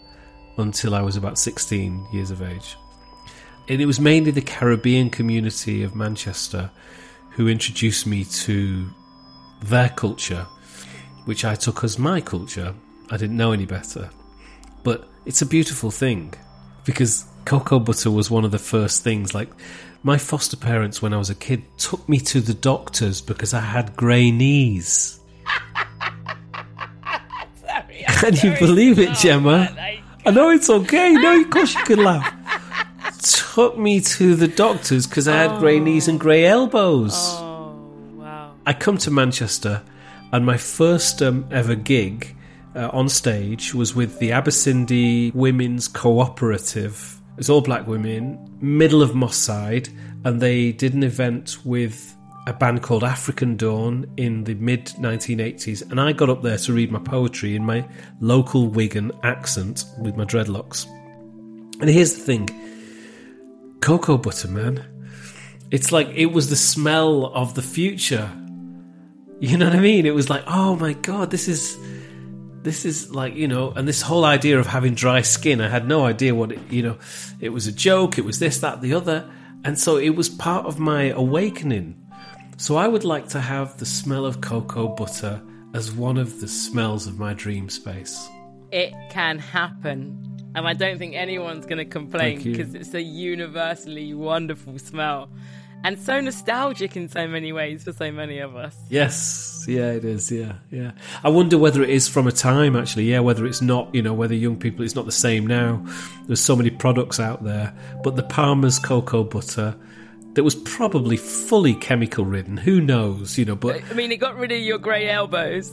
until 0.57 0.95
I 0.95 1.01
was 1.01 1.15
about 1.15 1.37
16 1.37 2.07
years 2.11 2.31
of 2.31 2.41
age. 2.41 2.75
And 3.67 3.81
it 3.81 3.85
was 3.85 3.99
mainly 3.99 4.31
the 4.31 4.41
Caribbean 4.41 5.09
community 5.09 5.83
of 5.83 5.95
Manchester 5.95 6.69
who 7.31 7.47
introduced 7.47 8.05
me 8.07 8.23
to 8.23 8.87
their 9.63 9.89
culture, 9.89 10.45
which 11.25 11.43
I 11.43 11.55
took 11.55 11.83
as 11.83 11.97
my 11.97 12.21
culture. 12.21 12.73
I 13.09 13.17
didn't 13.17 13.37
know 13.37 13.51
any 13.51 13.65
better. 13.65 14.09
But 14.83 15.07
it's 15.25 15.41
a 15.41 15.45
beautiful 15.45 15.91
thing 15.91 16.33
because 16.85 17.25
cocoa 17.45 17.79
butter 17.79 18.11
was 18.11 18.29
one 18.29 18.45
of 18.45 18.51
the 18.51 18.59
first 18.59 19.03
things. 19.03 19.33
Like, 19.33 19.49
my 20.05 20.19
foster 20.19 20.55
parents, 20.55 21.01
when 21.01 21.13
I 21.13 21.17
was 21.17 21.31
a 21.31 21.35
kid, 21.35 21.63
took 21.79 22.07
me 22.07 22.19
to 22.19 22.39
the 22.39 22.53
doctors 22.53 23.21
because 23.21 23.55
I 23.55 23.59
had 23.59 23.95
grey 23.95 24.29
knees. 24.29 25.19
sorry, 27.59 28.05
Can 28.07 28.35
you 28.35 28.55
believe 28.59 28.99
it, 28.99 29.15
Gemma? 29.15 29.75
I 30.23 30.29
know 30.29 30.51
it's 30.51 30.69
okay. 30.69 31.13
No, 31.13 31.41
of 31.41 31.49
course 31.49 31.73
you 31.73 31.83
can 31.85 32.03
laugh. 32.03 32.31
Took 33.19 33.79
me 33.79 33.99
to 33.99 34.35
the 34.35 34.47
doctors 34.47 35.07
because 35.07 35.27
I 35.27 35.37
had 35.37 35.59
grey 35.59 35.79
knees 35.79 36.07
and 36.07 36.19
grey 36.19 36.45
elbows. 36.45 37.15
Oh. 37.15 38.51
I 38.67 38.73
come 38.73 38.99
to 38.99 39.11
Manchester 39.11 39.81
And 40.31 40.45
my 40.45 40.57
first 40.57 41.23
um, 41.23 41.47
ever 41.49 41.73
gig 41.73 42.35
uh, 42.75 42.89
on 42.93 43.09
stage 43.09 43.73
was 43.73 43.95
with 43.95 44.19
the 44.19 44.29
Abasindi 44.29 45.33
Women's 45.33 45.87
Cooperative. 45.87 47.14
It's 47.37 47.49
all 47.49 47.61
black 47.61 47.85
women, 47.85 48.57
middle 48.61 49.01
of 49.01 49.13
Moss 49.13 49.35
Side, 49.35 49.89
and 50.23 50.41
they 50.41 50.71
did 50.71 50.93
an 50.93 51.03
event 51.03 51.57
with 51.65 52.15
a 52.47 52.53
band 52.53 52.83
called 52.83 53.03
African 53.03 53.57
Dawn 53.57 54.05
in 54.17 54.43
the 54.43 54.53
mid 54.55 54.85
1980s, 54.85 55.91
and 55.91 55.99
I 55.99 56.13
got 56.13 56.29
up 56.29 56.43
there 56.43 56.57
to 56.57 56.73
read 56.73 56.91
my 56.91 56.99
poetry 56.99 57.55
in 57.55 57.65
my 57.65 57.85
local 58.21 58.67
Wigan 58.67 59.11
accent 59.23 59.85
with 59.99 60.15
my 60.15 60.25
dreadlocks. 60.25 60.85
And 61.81 61.89
here's 61.89 62.13
the 62.13 62.21
thing 62.21 62.49
cocoa 63.81 64.17
butter, 64.17 64.47
man. 64.47 64.83
It's 65.71 65.91
like 65.91 66.07
it 66.09 66.27
was 66.27 66.49
the 66.49 66.55
smell 66.55 67.25
of 67.27 67.55
the 67.55 67.61
future. 67.61 68.31
You 69.39 69.57
know 69.57 69.65
what 69.65 69.75
I 69.75 69.79
mean? 69.79 70.05
It 70.05 70.15
was 70.15 70.29
like, 70.29 70.43
oh 70.47 70.75
my 70.77 70.93
god, 70.93 71.31
this 71.31 71.47
is 71.47 71.77
this 72.65 72.83
is 72.83 73.15
like 73.15 73.35
you 73.35 73.47
know 73.47 73.71
and 73.71 73.87
this 73.87 74.01
whole 74.01 74.25
idea 74.25 74.59
of 74.59 74.67
having 74.67 74.93
dry 74.93 75.21
skin 75.21 75.61
i 75.61 75.69
had 75.69 75.87
no 75.87 76.05
idea 76.05 76.35
what 76.35 76.51
it, 76.51 76.59
you 76.69 76.83
know 76.83 76.97
it 77.39 77.49
was 77.49 77.67
a 77.67 77.71
joke 77.71 78.17
it 78.17 78.25
was 78.25 78.39
this 78.39 78.59
that 78.59 78.81
the 78.81 78.93
other 78.93 79.29
and 79.63 79.79
so 79.79 79.95
it 79.95 80.09
was 80.09 80.27
part 80.27 80.65
of 80.65 80.77
my 80.77 81.03
awakening 81.11 81.95
so 82.57 82.77
I 82.77 82.87
would 82.87 83.03
like 83.03 83.27
to 83.29 83.41
have 83.41 83.77
the 83.77 83.85
smell 83.85 84.25
of 84.25 84.39
cocoa 84.39 84.87
butter 84.87 85.41
as 85.73 85.91
one 85.91 86.17
of 86.17 86.39
the 86.39 86.47
smells 86.47 87.05
of 87.05 87.19
my 87.19 87.33
dream 87.33 87.69
space. 87.69 88.29
It 88.71 88.93
can 89.09 89.39
happen. 89.39 90.21
And 90.55 90.65
I 90.65 90.73
don't 90.73 90.97
think 90.97 91.15
anyone's 91.15 91.65
going 91.65 91.79
to 91.79 91.85
complain 91.85 92.41
because 92.41 92.73
it's 92.73 92.93
a 92.93 93.01
universally 93.01 94.13
wonderful 94.13 94.79
smell 94.79 95.29
and 95.85 95.99
so 95.99 96.19
nostalgic 96.19 96.97
in 96.97 97.07
so 97.07 97.27
many 97.27 97.53
ways 97.53 97.83
for 97.83 97.93
so 97.93 98.11
many 98.11 98.39
of 98.39 98.55
us. 98.55 98.75
Yes, 98.89 99.65
yeah, 99.67 99.91
it 99.91 100.03
is. 100.03 100.31
Yeah, 100.31 100.53
yeah. 100.71 100.91
I 101.23 101.29
wonder 101.29 101.59
whether 101.59 101.83
it 101.83 101.91
is 101.91 102.07
from 102.07 102.25
a 102.25 102.31
time 102.31 102.75
actually. 102.75 103.03
Yeah, 103.05 103.19
whether 103.19 103.45
it's 103.45 103.61
not. 103.61 103.93
You 103.93 104.01
know, 104.01 104.13
whether 104.13 104.33
young 104.33 104.57
people 104.57 104.83
it's 104.83 104.95
not 104.95 105.05
the 105.05 105.11
same 105.11 105.45
now. 105.45 105.85
There's 106.25 106.41
so 106.41 106.55
many 106.55 106.71
products 106.71 107.19
out 107.19 107.43
there, 107.43 107.71
but 108.03 108.15
the 108.15 108.23
Palmer's 108.23 108.79
cocoa 108.79 109.23
butter 109.23 109.75
that 110.33 110.43
was 110.43 110.55
probably 110.55 111.17
fully 111.17 111.75
chemical 111.75 112.25
ridden. 112.25 112.57
Who 112.57 112.81
knows, 112.81 113.37
you 113.37 113.45
know? 113.45 113.55
But 113.55 113.83
I 113.89 113.93
mean, 113.93 114.11
it 114.11 114.17
got 114.17 114.35
rid 114.35 114.51
of 114.51 114.59
your 114.59 114.79
grey 114.79 115.07
elbows. 115.07 115.71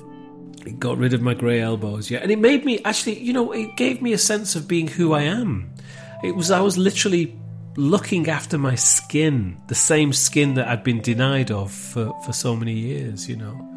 It 0.67 0.79
got 0.79 0.99
rid 0.99 1.15
of 1.15 1.23
my 1.23 1.33
grey 1.33 1.61
elbows, 1.61 2.11
yeah, 2.11 2.19
and 2.19 2.31
it 2.31 2.39
made 2.39 2.67
me 2.67 2.81
actually, 2.85 3.19
you 3.19 3.33
know, 3.33 3.51
it 3.51 3.77
gave 3.77 4.03
me 4.03 4.13
a 4.13 4.19
sense 4.19 4.55
of 4.55 4.69
being 4.69 4.89
who 4.89 5.15
I 5.15 5.23
am. 5.23 5.73
It 6.23 6.37
was 6.37 6.51
I 6.51 6.61
was 6.61 6.77
literally 6.77 7.37
looking 7.77 8.29
after 8.29 8.59
my 8.59 8.75
skin, 8.75 9.61
the 9.69 9.75
same 9.75 10.13
skin 10.13 10.55
that 10.55 10.69
I'd 10.69 10.85
been 10.85 11.01
denied 11.01 11.51
of 11.51 11.73
for, 11.73 12.13
for 12.25 12.33
so 12.33 12.55
many 12.57 12.73
years, 12.73 13.29
you 13.29 13.37
know. 13.37 13.69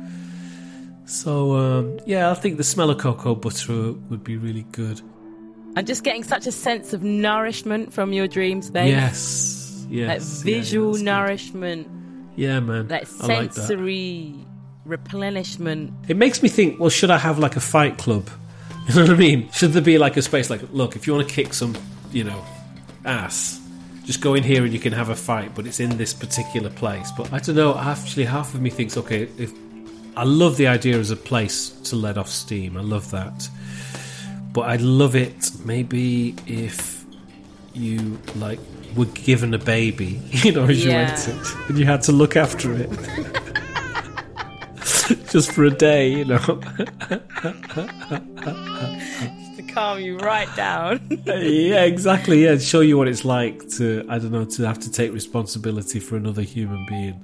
So 1.05 1.55
um, 1.55 1.99
yeah, 2.05 2.31
I 2.31 2.33
think 2.33 2.57
the 2.57 2.63
smell 2.63 2.89
of 2.89 2.97
cocoa 2.97 3.35
butter 3.35 3.93
would 3.93 4.23
be 4.23 4.37
really 4.37 4.63
good. 4.71 5.01
I'm 5.75 5.85
just 5.85 6.03
getting 6.03 6.23
such 6.23 6.47
a 6.47 6.51
sense 6.51 6.93
of 6.93 7.03
nourishment 7.03 7.93
from 7.93 8.13
your 8.13 8.27
dreams, 8.27 8.67
space. 8.67 8.89
Yes, 8.89 9.85
yes, 9.89 10.39
that 10.39 10.45
visual 10.45 10.97
yeah, 10.97 11.03
nourishment. 11.03 11.87
Yeah, 12.35 12.59
man. 12.59 12.87
That 12.87 13.07
sensory 13.07 13.37
like 13.37 13.53
that. 13.53 14.45
replenishment. 14.85 15.93
It 16.07 16.17
makes 16.17 16.41
me 16.41 16.49
think. 16.49 16.79
Well, 16.79 16.89
should 16.89 17.11
I 17.11 17.17
have 17.17 17.39
like 17.39 17.55
a 17.55 17.61
fight 17.61 17.97
club? 17.97 18.29
You 18.87 18.93
know 18.93 19.01
what 19.01 19.09
I 19.09 19.17
mean? 19.17 19.51
Should 19.51 19.73
there 19.73 19.81
be 19.81 19.97
like 19.97 20.15
a 20.15 20.21
space 20.21 20.51
like, 20.51 20.61
look, 20.71 20.95
if 20.95 21.07
you 21.07 21.15
want 21.15 21.27
to 21.27 21.33
kick 21.33 21.55
some, 21.55 21.75
you 22.11 22.23
know, 22.23 22.45
ass, 23.03 23.59
just 24.05 24.21
go 24.21 24.35
in 24.35 24.43
here 24.43 24.63
and 24.63 24.71
you 24.71 24.79
can 24.79 24.93
have 24.93 25.09
a 25.09 25.15
fight, 25.15 25.55
but 25.55 25.65
it's 25.65 25.79
in 25.79 25.97
this 25.97 26.13
particular 26.13 26.69
place. 26.69 27.11
But 27.17 27.33
I 27.33 27.39
don't 27.39 27.55
know. 27.55 27.77
Actually, 27.77 28.25
half 28.25 28.53
of 28.53 28.61
me 28.61 28.69
thinks, 28.69 28.97
okay, 28.97 29.23
if 29.37 29.51
I 30.15 30.23
love 30.23 30.57
the 30.57 30.67
idea 30.67 30.97
as 30.97 31.11
a 31.11 31.15
place 31.15 31.69
to 31.85 31.95
let 31.95 32.17
off 32.17 32.29
steam, 32.29 32.77
I 32.77 32.81
love 32.81 33.11
that. 33.11 33.49
But 34.53 34.69
I'd 34.69 34.81
love 34.81 35.15
it 35.15 35.51
maybe 35.65 36.35
if 36.47 37.03
you 37.73 38.19
like 38.35 38.59
were 38.95 39.05
given 39.05 39.53
a 39.53 39.57
baby, 39.57 40.21
you 40.31 40.51
know, 40.51 40.65
as 40.65 40.85
yeah. 40.85 41.07
you 41.07 41.13
ate 41.13 41.27
it, 41.27 41.55
and 41.69 41.77
you 41.77 41.85
had 41.85 42.01
to 42.03 42.11
look 42.11 42.37
after 42.37 42.73
it. 42.73 42.89
Just 45.29 45.51
for 45.51 45.65
a 45.65 45.71
day, 45.71 46.09
you 46.09 46.25
know. 46.25 46.61
Calm 49.75 49.99
you 49.99 50.17
right 50.19 50.47
down. 50.55 51.05
yeah, 51.25 51.83
exactly. 51.83 52.45
Yeah, 52.45 52.57
show 52.57 52.79
you 52.79 52.97
what 52.97 53.09
it's 53.09 53.25
like 53.25 53.67
to, 53.71 54.05
I 54.07 54.19
don't 54.19 54.31
know, 54.31 54.45
to 54.45 54.63
have 54.65 54.79
to 54.79 54.89
take 54.89 55.11
responsibility 55.11 55.99
for 55.99 56.15
another 56.15 56.43
human 56.43 56.85
being. 56.85 57.21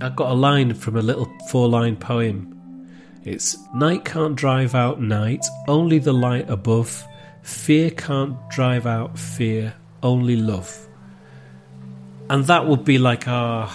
I've 0.00 0.16
got 0.16 0.32
a 0.32 0.34
line 0.34 0.74
from 0.74 0.96
a 0.96 1.00
little 1.00 1.32
four 1.50 1.68
line 1.68 1.94
poem. 1.94 2.50
It's 3.22 3.56
Night 3.72 4.04
can't 4.04 4.34
drive 4.34 4.74
out 4.74 5.00
night, 5.00 5.46
only 5.68 6.00
the 6.00 6.12
light 6.12 6.50
above. 6.50 7.06
Fear 7.42 7.92
can't 7.92 8.36
drive 8.50 8.84
out 8.84 9.16
fear, 9.16 9.74
only 10.02 10.34
love. 10.34 10.88
And 12.30 12.46
that 12.46 12.66
would 12.66 12.84
be 12.84 12.98
like 12.98 13.28
our 13.28 13.70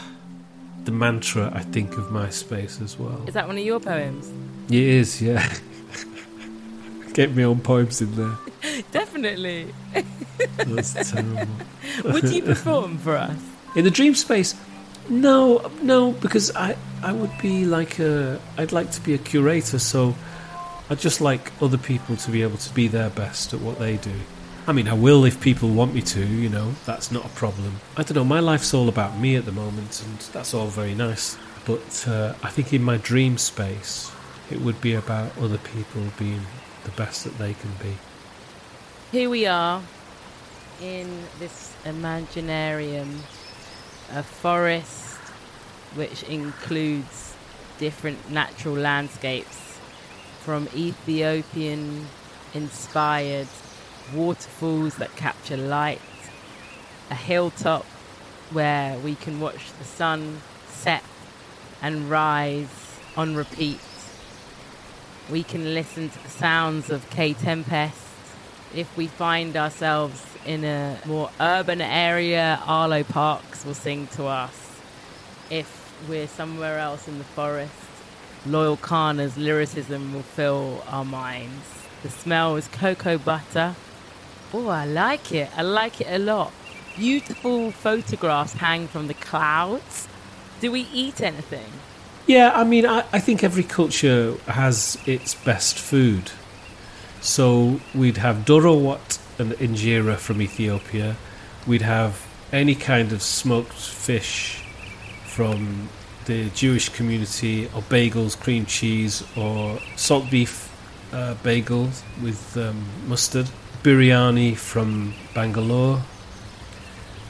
the 0.83 0.91
mantra 0.91 1.49
I 1.55 1.61
think 1.61 1.97
of 1.97 2.07
MySpace 2.07 2.81
as 2.81 2.99
well. 2.99 3.23
Is 3.25 3.35
that 3.35 3.47
one 3.47 3.57
of 3.57 3.63
your 3.63 3.79
poems? 3.79 4.29
It 4.67 4.83
is, 4.83 5.21
yeah. 5.21 5.49
Get 7.19 7.35
my 7.35 7.43
own 7.43 7.59
poems 7.59 7.99
in 7.99 8.15
there. 8.15 8.37
Definitely. 8.91 9.73
That's 10.55 11.11
terrible. 11.11 11.47
would 12.05 12.29
you 12.29 12.41
perform 12.41 12.97
for 12.97 13.17
us? 13.17 13.37
In 13.75 13.83
the 13.83 13.91
dream 13.91 14.15
space? 14.15 14.55
No, 15.09 15.69
no, 15.81 16.13
because 16.13 16.55
I 16.55 16.77
I 17.03 17.11
would 17.11 17.37
be 17.41 17.65
like 17.65 17.99
a 17.99 18.39
I'd 18.57 18.71
like 18.71 18.91
to 18.91 19.01
be 19.01 19.15
a 19.15 19.17
curator, 19.17 19.79
so 19.79 20.15
I'd 20.89 20.99
just 20.99 21.19
like 21.19 21.51
other 21.61 21.77
people 21.77 22.15
to 22.15 22.31
be 22.31 22.41
able 22.41 22.57
to 22.57 22.73
be 22.73 22.87
their 22.87 23.09
best 23.09 23.53
at 23.53 23.59
what 23.59 23.79
they 23.79 23.97
do. 23.97 24.15
I 24.65 24.71
mean, 24.71 24.87
I 24.87 24.93
will 24.93 25.25
if 25.25 25.41
people 25.41 25.67
want 25.71 25.93
me 25.93 26.01
to, 26.01 26.25
you 26.25 26.47
know, 26.47 26.71
that's 26.85 27.11
not 27.11 27.25
a 27.25 27.35
problem. 27.35 27.81
I 27.97 28.03
don't 28.03 28.15
know, 28.15 28.23
my 28.23 28.39
life's 28.39 28.73
all 28.73 28.87
about 28.87 29.19
me 29.19 29.35
at 29.35 29.43
the 29.43 29.51
moment, 29.51 30.01
and 30.05 30.19
that's 30.31 30.53
all 30.53 30.67
very 30.67 30.95
nice. 30.95 31.37
But 31.65 32.07
uh, 32.07 32.35
I 32.41 32.49
think 32.49 32.71
in 32.71 32.81
my 32.81 32.95
dream 32.95 33.37
space, 33.37 34.09
it 34.49 34.61
would 34.61 34.79
be 34.79 34.93
about 34.93 35.37
other 35.37 35.57
people 35.57 36.03
being 36.17 36.45
the 36.89 37.03
best 37.03 37.23
that 37.23 37.37
they 37.37 37.53
can 37.53 37.71
be. 37.81 37.95
Here 39.11 39.29
we 39.29 39.45
are 39.45 39.81
in 40.81 41.23
this 41.39 41.73
imaginarium, 41.85 43.19
a 44.13 44.23
forest 44.23 45.17
which 45.95 46.23
includes 46.23 47.35
different 47.77 48.31
natural 48.31 48.75
landscapes 48.75 49.77
from 50.41 50.67
Ethiopian 50.75 52.07
inspired 52.53 53.47
waterfalls 54.13 54.95
that 54.95 55.15
capture 55.15 55.57
light, 55.57 56.01
a 57.11 57.15
hilltop 57.15 57.85
where 58.51 58.97
we 58.99 59.15
can 59.15 59.39
watch 59.39 59.71
the 59.77 59.85
sun 59.85 60.41
set 60.67 61.03
and 61.81 62.09
rise 62.09 62.97
on 63.15 63.35
repeat. 63.35 63.79
We 65.29 65.43
can 65.43 65.73
listen 65.73 66.09
to 66.09 66.23
the 66.23 66.29
sounds 66.29 66.89
of 66.89 67.09
Kae 67.09 67.37
Tempest. 67.39 67.97
If 68.73 68.95
we 68.97 69.07
find 69.07 69.55
ourselves 69.55 70.25
in 70.45 70.63
a 70.63 70.99
more 71.05 71.29
urban 71.39 71.81
area, 71.81 72.59
Arlo 72.65 73.03
Parks 73.03 73.65
will 73.65 73.73
sing 73.73 74.07
to 74.15 74.25
us. 74.25 74.79
If 75.49 75.93
we're 76.07 76.27
somewhere 76.27 76.79
else 76.79 77.07
in 77.07 77.17
the 77.17 77.23
forest, 77.23 77.73
Loyle 78.45 78.77
Carner's 78.77 79.37
lyricism 79.37 80.13
will 80.13 80.23
fill 80.23 80.83
our 80.87 81.05
minds. 81.05 81.65
The 82.03 82.09
smell 82.09 82.55
is 82.55 82.67
cocoa 82.67 83.17
butter 83.17 83.75
Oh, 84.51 84.67
I 84.69 84.85
like 84.85 85.31
it. 85.31 85.47
I 85.55 85.61
like 85.61 86.01
it 86.01 86.07
a 86.09 86.17
lot. 86.17 86.51
Beautiful 86.95 87.69
photographs 87.69 88.53
hang 88.53 88.87
from 88.87 89.05
the 89.05 89.13
clouds. 89.13 90.07
Do 90.59 90.71
we 90.71 90.87
eat 90.91 91.21
anything? 91.21 91.71
Yeah, 92.29 92.51
I 92.53 92.63
mean, 92.63 92.85
I, 92.85 92.99
I 93.11 93.17
think 93.17 93.43
every 93.43 93.63
culture 93.63 94.35
has 94.45 94.99
its 95.07 95.33
best 95.33 95.79
food. 95.79 96.29
So 97.21 97.79
we'd 97.95 98.17
have 98.17 98.45
dorowat 98.45 99.17
and 99.39 99.53
injera 99.53 100.15
from 100.15 100.39
Ethiopia. 100.39 101.15
We'd 101.65 101.81
have 101.81 102.23
any 102.51 102.75
kind 102.75 103.11
of 103.13 103.23
smoked 103.23 103.73
fish 103.73 104.63
from 105.25 105.89
the 106.25 106.51
Jewish 106.51 106.89
community, 106.89 107.65
or 107.73 107.81
bagels, 107.89 108.39
cream 108.39 108.67
cheese, 108.67 109.23
or 109.35 109.79
salt 109.95 110.29
beef 110.29 110.71
uh, 111.11 111.33
bagels 111.43 112.03
with 112.21 112.55
um, 112.57 112.85
mustard 113.07 113.47
biryani 113.81 114.55
from 114.55 115.15
Bangalore, 115.33 116.03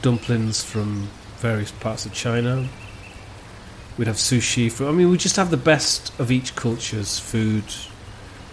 dumplings 0.01 0.62
from 0.62 1.07
various 1.38 1.71
parts 1.71 2.05
of 2.05 2.12
China. 2.13 2.67
We'd 3.99 4.07
have 4.07 4.15
sushi. 4.15 4.71
For, 4.71 4.88
I 4.88 4.93
mean, 4.93 5.09
we 5.09 5.17
just 5.17 5.35
have 5.35 5.51
the 5.51 5.57
best 5.57 6.17
of 6.21 6.31
each 6.31 6.55
culture's 6.55 7.19
food, 7.19 7.65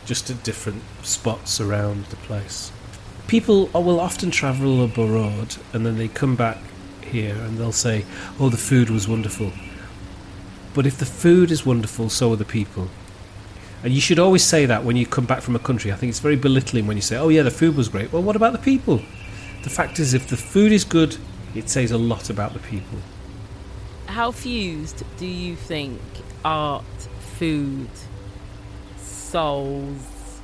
just 0.05 0.29
at 0.29 0.43
different 0.43 0.83
spots 1.05 1.61
around 1.61 2.07
the 2.07 2.17
place. 2.17 2.73
People 3.29 3.67
will 3.69 4.01
often 4.01 4.33
travel 4.33 4.83
abroad 4.83 5.55
and 5.73 5.87
then 5.87 5.99
they 5.99 6.09
come 6.09 6.35
back 6.35 6.59
here 7.01 7.37
and 7.37 7.59
they'll 7.59 7.71
say, 7.71 8.05
"Oh, 8.41 8.49
the 8.49 8.57
food 8.57 8.91
was 8.91 9.07
wonderful." 9.07 9.53
But 10.75 10.85
if 10.85 10.99
the 10.99 11.07
food 11.07 11.53
is 11.53 11.65
wonderful, 11.65 12.11
so 12.11 12.33
are 12.33 12.37
the 12.37 12.45
people. 12.45 12.89
And 13.85 13.95
you 13.95 14.01
should 14.01 14.19
always 14.19 14.43
say 14.43 14.67
that 14.67 14.85
when 14.85 14.97
you 14.97 15.07
come 15.07 15.27
back 15.27 15.43
from 15.43 15.55
a 15.55 15.61
country. 15.61 15.93
I 15.93 15.95
think 15.95 16.11
it's 16.11 16.19
very 16.19 16.35
belittling 16.35 16.89
when 16.89 16.97
you 16.97 17.03
say, 17.03 17.17
oh, 17.19 17.29
yeah, 17.29 17.43
the 17.43 17.53
food 17.53 17.77
was 17.77 17.89
great. 17.89 18.13
Well, 18.13 18.23
what 18.23 18.35
about 18.35 18.53
the 18.53 18.59
people? 18.59 19.01
The 19.63 19.71
fact 19.71 20.01
is, 20.01 20.13
if 20.13 20.27
the 20.27 20.37
food 20.37 20.73
is 20.73 20.83
good, 20.83 21.19
it 21.55 21.69
says 21.69 21.93
a 21.93 21.99
lot 21.99 22.31
about 22.31 22.53
the 22.53 22.59
people. 22.59 22.99
How 24.07 24.31
fused 24.31 25.05
do 25.19 25.27
you 25.27 25.57
think 25.57 26.01
art, 26.45 26.85
food, 27.39 27.91
souls, 28.97 30.41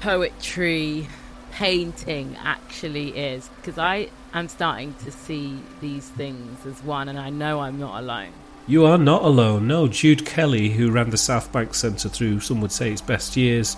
poetry, 0.00 1.08
painting 1.52 2.36
actually 2.42 3.16
is? 3.16 3.48
Because 3.56 3.78
I 3.78 4.08
am 4.34 4.48
starting 4.48 4.94
to 5.04 5.12
see 5.12 5.60
these 5.80 6.08
things 6.08 6.66
as 6.66 6.82
one, 6.82 7.08
and 7.08 7.18
I 7.18 7.30
know 7.30 7.60
I'm 7.60 7.78
not 7.78 8.00
alone. 8.00 8.32
You 8.66 8.84
are 8.86 8.98
not 8.98 9.22
alone. 9.22 9.68
No, 9.68 9.86
Jude 9.86 10.26
Kelly, 10.26 10.70
who 10.70 10.90
ran 10.90 11.10
the 11.10 11.16
South 11.16 11.52
Bank 11.52 11.72
Centre 11.72 12.08
through 12.08 12.40
some 12.40 12.60
would 12.60 12.72
say 12.72 12.90
its 12.90 13.00
best 13.00 13.36
years, 13.36 13.76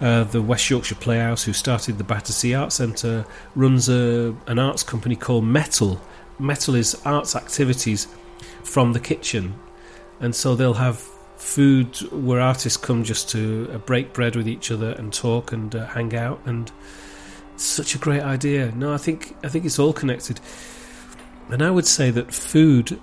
uh, 0.00 0.24
the 0.24 0.42
West 0.42 0.68
Yorkshire 0.68 0.96
Playhouse, 0.96 1.44
who 1.44 1.52
started 1.52 1.98
the 1.98 2.04
Battersea 2.04 2.54
Art 2.54 2.72
Centre, 2.72 3.24
runs 3.54 3.88
a, 3.88 4.34
an 4.48 4.58
arts 4.58 4.82
company 4.82 5.14
called 5.14 5.44
Metal. 5.44 6.00
Metal 6.40 6.74
is 6.74 7.00
arts 7.04 7.36
activities 7.36 8.08
from 8.64 8.92
the 8.92 9.00
kitchen, 9.00 9.54
and 10.20 10.34
so 10.34 10.54
they'll 10.54 10.74
have 10.74 10.98
food 11.36 11.96
where 12.12 12.40
artists 12.40 12.76
come 12.76 13.04
just 13.04 13.28
to 13.30 13.70
uh, 13.72 13.78
break 13.78 14.12
bread 14.12 14.36
with 14.36 14.48
each 14.48 14.70
other 14.70 14.92
and 14.92 15.12
talk 15.12 15.52
and 15.52 15.74
uh, 15.74 15.86
hang 15.86 16.14
out. 16.14 16.40
And 16.44 16.70
such 17.56 17.94
a 17.94 17.98
great 17.98 18.22
idea. 18.22 18.72
No, 18.72 18.92
I 18.92 18.98
think 18.98 19.36
I 19.44 19.48
think 19.48 19.64
it's 19.64 19.78
all 19.78 19.92
connected, 19.92 20.40
and 21.50 21.62
I 21.62 21.70
would 21.70 21.86
say 21.86 22.10
that 22.10 22.32
food 22.32 22.98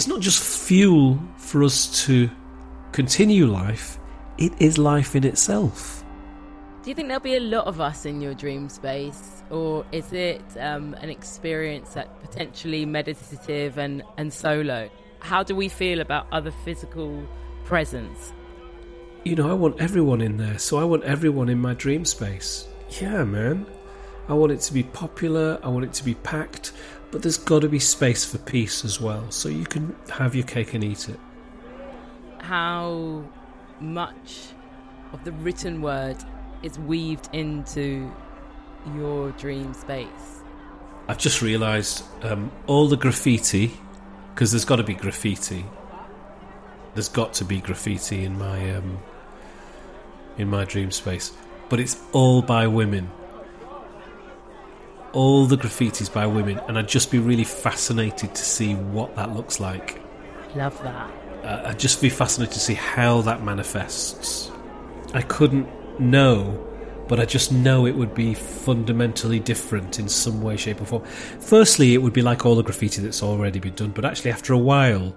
it's 0.00 0.08
not 0.08 0.20
just 0.20 0.42
fuel 0.66 1.20
for 1.36 1.62
us 1.62 2.06
to 2.06 2.30
continue 2.92 3.44
life, 3.46 3.98
it 4.38 4.52
is 4.58 4.78
life 4.78 5.14
in 5.14 5.24
itself. 5.24 5.99
Do 6.90 6.92
you 6.92 6.96
think 6.96 7.06
there'll 7.06 7.22
be 7.22 7.36
a 7.36 7.38
lot 7.38 7.68
of 7.68 7.80
us 7.80 8.04
in 8.04 8.20
your 8.20 8.34
dream 8.34 8.68
space? 8.68 9.44
Or 9.48 9.86
is 9.92 10.12
it 10.12 10.42
um, 10.58 10.94
an 10.94 11.08
experience 11.08 11.94
that 11.94 12.20
potentially 12.20 12.84
meditative 12.84 13.78
and, 13.78 14.02
and 14.16 14.32
solo? 14.32 14.90
How 15.20 15.44
do 15.44 15.54
we 15.54 15.68
feel 15.68 16.00
about 16.00 16.26
other 16.32 16.50
physical 16.50 17.24
presence? 17.62 18.32
You 19.22 19.36
know, 19.36 19.48
I 19.48 19.52
want 19.52 19.80
everyone 19.80 20.20
in 20.20 20.36
there, 20.36 20.58
so 20.58 20.78
I 20.78 20.84
want 20.84 21.04
everyone 21.04 21.48
in 21.48 21.60
my 21.60 21.74
dream 21.74 22.04
space. 22.04 22.66
Yeah, 23.00 23.22
man. 23.22 23.66
I 24.28 24.34
want 24.34 24.50
it 24.50 24.60
to 24.62 24.74
be 24.74 24.82
popular, 24.82 25.60
I 25.62 25.68
want 25.68 25.84
it 25.84 25.92
to 25.92 26.04
be 26.04 26.14
packed, 26.14 26.72
but 27.12 27.22
there's 27.22 27.38
got 27.38 27.60
to 27.60 27.68
be 27.68 27.78
space 27.78 28.24
for 28.24 28.38
peace 28.38 28.84
as 28.84 29.00
well, 29.00 29.30
so 29.30 29.48
you 29.48 29.64
can 29.64 29.94
have 30.08 30.34
your 30.34 30.44
cake 30.44 30.74
and 30.74 30.82
eat 30.82 31.08
it. 31.08 31.20
How 32.38 33.22
much 33.78 34.48
of 35.12 35.22
the 35.22 35.30
written 35.30 35.82
word 35.82 36.16
is 36.62 36.78
weaved 36.78 37.28
into 37.32 38.12
your 38.96 39.30
dream 39.32 39.74
space? 39.74 40.42
I've 41.08 41.18
just 41.18 41.42
realised 41.42 42.04
um, 42.22 42.52
all 42.66 42.88
the 42.88 42.96
graffiti, 42.96 43.72
because 44.34 44.52
there's 44.52 44.64
got 44.64 44.76
to 44.76 44.84
be 44.84 44.94
graffiti. 44.94 45.64
There's 46.94 47.08
got 47.08 47.34
to 47.34 47.44
be 47.44 47.60
graffiti 47.60 48.24
in 48.24 48.38
my 48.38 48.74
um, 48.74 48.98
in 50.38 50.48
my 50.48 50.64
dream 50.64 50.90
space, 50.90 51.32
but 51.68 51.80
it's 51.80 52.00
all 52.12 52.42
by 52.42 52.66
women 52.66 53.10
all 55.12 55.46
the 55.46 55.56
graffitis 55.56 56.12
by 56.12 56.26
women, 56.26 56.60
and 56.68 56.78
I'd 56.78 56.88
just 56.88 57.10
be 57.10 57.18
really 57.18 57.44
fascinated 57.44 58.34
to 58.34 58.42
see 58.42 58.74
what 58.74 59.16
that 59.16 59.34
looks 59.34 59.60
like. 59.60 60.00
Love 60.54 60.80
that. 60.82 61.10
Uh, 61.44 61.68
I'd 61.68 61.78
just 61.78 62.00
be 62.00 62.10
fascinated 62.10 62.54
to 62.54 62.60
see 62.60 62.74
how 62.74 63.22
that 63.22 63.42
manifests. 63.42 64.50
I 65.14 65.22
couldn't 65.22 65.68
know, 66.00 66.66
but 67.08 67.18
I 67.18 67.24
just 67.24 67.52
know 67.52 67.86
it 67.86 67.96
would 67.96 68.14
be 68.14 68.34
fundamentally 68.34 69.40
different 69.40 69.98
in 69.98 70.08
some 70.08 70.42
way, 70.42 70.56
shape, 70.56 70.80
or 70.80 70.84
form. 70.84 71.04
Firstly, 71.40 71.94
it 71.94 71.98
would 71.98 72.12
be 72.12 72.22
like 72.22 72.46
all 72.46 72.54
the 72.54 72.62
graffiti 72.62 73.02
that's 73.02 73.22
already 73.22 73.58
been 73.58 73.74
done, 73.74 73.90
but 73.90 74.04
actually, 74.04 74.30
after 74.30 74.52
a 74.52 74.58
while, 74.58 75.14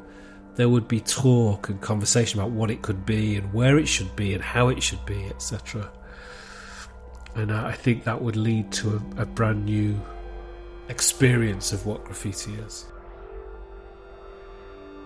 there 0.55 0.69
would 0.69 0.87
be 0.87 0.99
talk 0.99 1.69
and 1.69 1.81
conversation 1.81 2.39
about 2.39 2.51
what 2.51 2.69
it 2.69 2.81
could 2.81 3.05
be 3.05 3.35
and 3.35 3.53
where 3.53 3.77
it 3.77 3.87
should 3.87 4.15
be 4.15 4.33
and 4.33 4.43
how 4.43 4.69
it 4.69 4.81
should 4.81 5.03
be, 5.05 5.25
etc. 5.25 5.91
And 7.35 7.51
I 7.51 7.71
think 7.71 8.03
that 8.03 8.21
would 8.21 8.35
lead 8.35 8.71
to 8.73 9.01
a, 9.17 9.21
a 9.21 9.25
brand 9.25 9.65
new 9.65 9.99
experience 10.89 11.73
of 11.73 11.85
what 11.85 12.03
graffiti 12.05 12.53
is. 12.55 12.85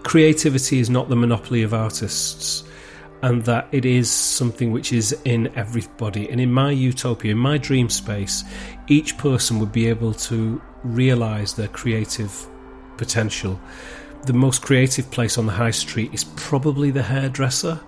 Creativity 0.04 0.80
is 0.80 0.90
not 0.90 1.10
the 1.10 1.16
monopoly 1.16 1.64
of 1.64 1.74
artists, 1.74 2.64
and 3.22 3.44
that 3.46 3.68
it 3.72 3.86
is 3.86 4.12
something 4.12 4.72
which 4.72 4.94
is 4.94 5.12
in 5.26 5.52
everybody. 5.56 6.30
And 6.30 6.40
in 6.40 6.52
my 6.52 6.72
utopia, 6.72 7.32
in 7.32 7.38
my 7.38 7.58
dream 7.58 7.90
space, 7.90 8.44
each 8.88 9.18
person 9.18 9.60
would 9.60 9.72
be 9.72 9.88
able 9.88 10.14
to 10.14 10.62
realize 10.84 11.54
their 11.54 11.68
creative 11.68 12.48
potential. 12.98 13.60
The 14.26 14.34
most 14.34 14.62
creative 14.62 15.10
place 15.10 15.38
on 15.38 15.46
the 15.46 15.54
high 15.54 15.72
street 15.72 16.14
is 16.14 16.24
probably 16.24 16.92
the 16.92 17.04
hairdresser 17.04 17.80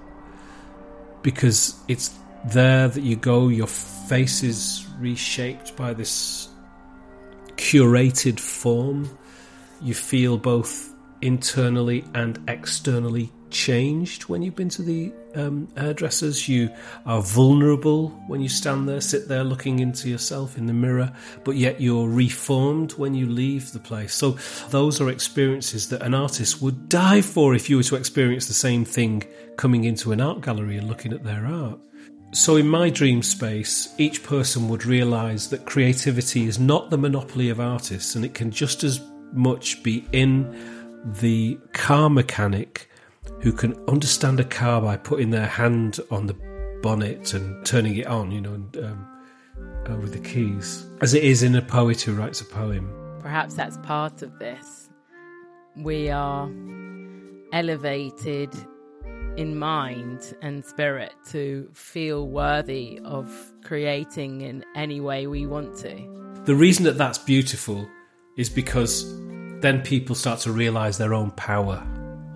because 1.21 1.75
it's 1.87 2.13
there 2.45 2.87
that 2.87 3.01
you 3.01 3.15
go, 3.15 3.49
your 3.49 3.67
face 3.67 4.43
is 4.43 4.87
reshaped 4.99 5.75
by 5.75 5.93
this 5.93 6.49
curated 7.57 8.39
form. 8.39 9.09
You 9.81 9.93
feel 9.93 10.37
both 10.37 10.93
internally 11.21 12.05
and 12.13 12.39
externally 12.47 13.31
changed 13.51 14.23
when 14.23 14.41
you've 14.41 14.55
been 14.55 14.69
to 14.69 14.81
the 14.81 15.11
um, 15.35 15.67
hairdressers. 15.75 16.47
You 16.47 16.69
are 17.05 17.21
vulnerable 17.21 18.09
when 18.27 18.41
you 18.41 18.49
stand 18.49 18.87
there, 18.87 19.01
sit 19.01 19.27
there 19.27 19.43
looking 19.43 19.79
into 19.79 20.09
yourself 20.09 20.57
in 20.57 20.65
the 20.65 20.73
mirror, 20.73 21.11
but 21.43 21.55
yet 21.55 21.81
you're 21.81 22.09
reformed 22.09 22.93
when 22.93 23.13
you 23.13 23.27
leave 23.27 23.71
the 23.71 23.79
place. 23.79 24.13
So, 24.13 24.37
those 24.69 25.01
are 25.01 25.09
experiences 25.09 25.89
that 25.89 26.01
an 26.01 26.13
artist 26.13 26.61
would 26.61 26.89
die 26.89 27.21
for 27.21 27.55
if 27.55 27.69
you 27.69 27.77
were 27.77 27.83
to 27.83 27.95
experience 27.95 28.47
the 28.47 28.53
same 28.53 28.85
thing 28.85 29.23
coming 29.57 29.83
into 29.83 30.11
an 30.11 30.21
art 30.21 30.41
gallery 30.41 30.77
and 30.77 30.87
looking 30.87 31.13
at 31.13 31.23
their 31.23 31.45
art. 31.45 31.79
So, 32.31 32.57
in 32.57 32.67
my 32.67 32.89
dream 32.89 33.23
space, 33.23 33.93
each 33.97 34.23
person 34.23 34.69
would 34.69 34.85
realize 34.85 35.49
that 35.49 35.65
creativity 35.65 36.45
is 36.45 36.59
not 36.59 36.89
the 36.89 36.97
monopoly 36.97 37.49
of 37.49 37.59
artists, 37.59 38.15
and 38.15 38.23
it 38.23 38.33
can 38.33 38.51
just 38.51 38.83
as 38.83 39.01
much 39.33 39.81
be 39.83 40.05
in 40.11 40.55
the 41.21 41.57
car 41.73 42.09
mechanic 42.09 42.88
who 43.41 43.51
can 43.51 43.73
understand 43.87 44.39
a 44.39 44.43
car 44.43 44.81
by 44.81 44.97
putting 44.97 45.29
their 45.29 45.47
hand 45.47 45.99
on 46.11 46.25
the 46.25 46.35
bonnet 46.81 47.33
and 47.33 47.65
turning 47.65 47.95
it 47.97 48.07
on, 48.07 48.31
you 48.31 48.41
know, 48.41 48.53
and, 48.53 48.77
um, 48.77 49.07
uh, 49.89 49.95
with 49.97 50.13
the 50.13 50.19
keys, 50.19 50.85
as 51.01 51.13
it 51.13 51.23
is 51.23 51.43
in 51.43 51.55
a 51.55 51.61
poet 51.61 52.01
who 52.01 52.13
writes 52.13 52.41
a 52.41 52.45
poem. 52.45 52.89
Perhaps 53.21 53.55
that's 53.55 53.77
part 53.77 54.21
of 54.21 54.39
this. 54.39 54.89
We 55.75 56.09
are 56.09 56.49
elevated 57.51 58.53
in 59.37 59.57
mind 59.57 60.35
and 60.41 60.65
spirit 60.65 61.13
to 61.31 61.69
feel 61.73 62.27
worthy 62.27 62.99
of 63.05 63.53
creating 63.63 64.41
in 64.41 64.65
any 64.75 64.99
way 64.99 65.27
we 65.27 65.45
want 65.45 65.77
to. 65.77 66.41
The 66.45 66.55
reason 66.55 66.85
that 66.85 66.97
that's 66.97 67.17
beautiful 67.17 67.87
is 68.37 68.49
because 68.49 69.05
then 69.61 69.81
people 69.81 70.15
start 70.15 70.39
to 70.41 70.51
realize 70.51 70.97
their 70.97 71.13
own 71.13 71.31
power. 71.31 71.85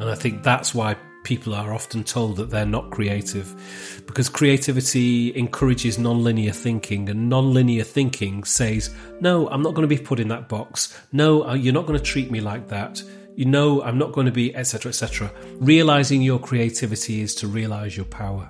And 0.04 0.12
I 0.12 0.16
think 0.16 0.44
that's 0.44 0.76
why 0.76 0.96
people 1.24 1.56
are 1.56 1.74
often 1.74 2.04
told 2.04 2.36
that 2.36 2.50
they're 2.50 2.66
not 2.66 2.92
creative 2.92 4.04
because 4.06 4.28
creativity 4.28 5.36
encourages 5.38 5.98
non-linear 5.98 6.52
thinking 6.52 7.08
and 7.08 7.30
non-linear 7.30 7.86
thinking 7.86 8.44
says 8.44 8.94
no 9.22 9.48
i'm 9.48 9.62
not 9.62 9.74
going 9.74 9.88
to 9.88 9.96
be 9.96 9.98
put 9.98 10.20
in 10.20 10.28
that 10.28 10.50
box 10.50 11.02
no 11.14 11.48
uh, 11.48 11.54
you're 11.54 11.74
not 11.74 11.86
going 11.86 11.98
to 11.98 12.04
treat 12.04 12.30
me 12.30 12.42
like 12.42 12.68
that 12.68 13.02
you 13.36 13.46
know 13.46 13.82
I'm 13.82 13.98
not 13.98 14.12
going 14.12 14.26
to 14.26 14.32
be, 14.32 14.56
etc., 14.56 14.90
etc. 14.90 15.32
Realizing 15.60 16.22
your 16.22 16.40
creativity 16.40 17.22
is 17.22 17.36
to 17.36 17.48
realize 17.48 17.96
your 17.96 18.06
power. 18.06 18.50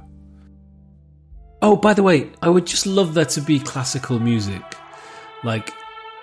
Oh, 1.62 1.76
by 1.76 1.94
the 1.94 2.04
way, 2.04 2.30
I 2.42 2.50
would 2.50 2.66
just 2.66 2.86
love 2.86 3.14
there 3.14 3.26
to 3.26 3.42
be 3.42 3.60
classical 3.60 4.20
music, 4.20 4.62
like 5.44 5.72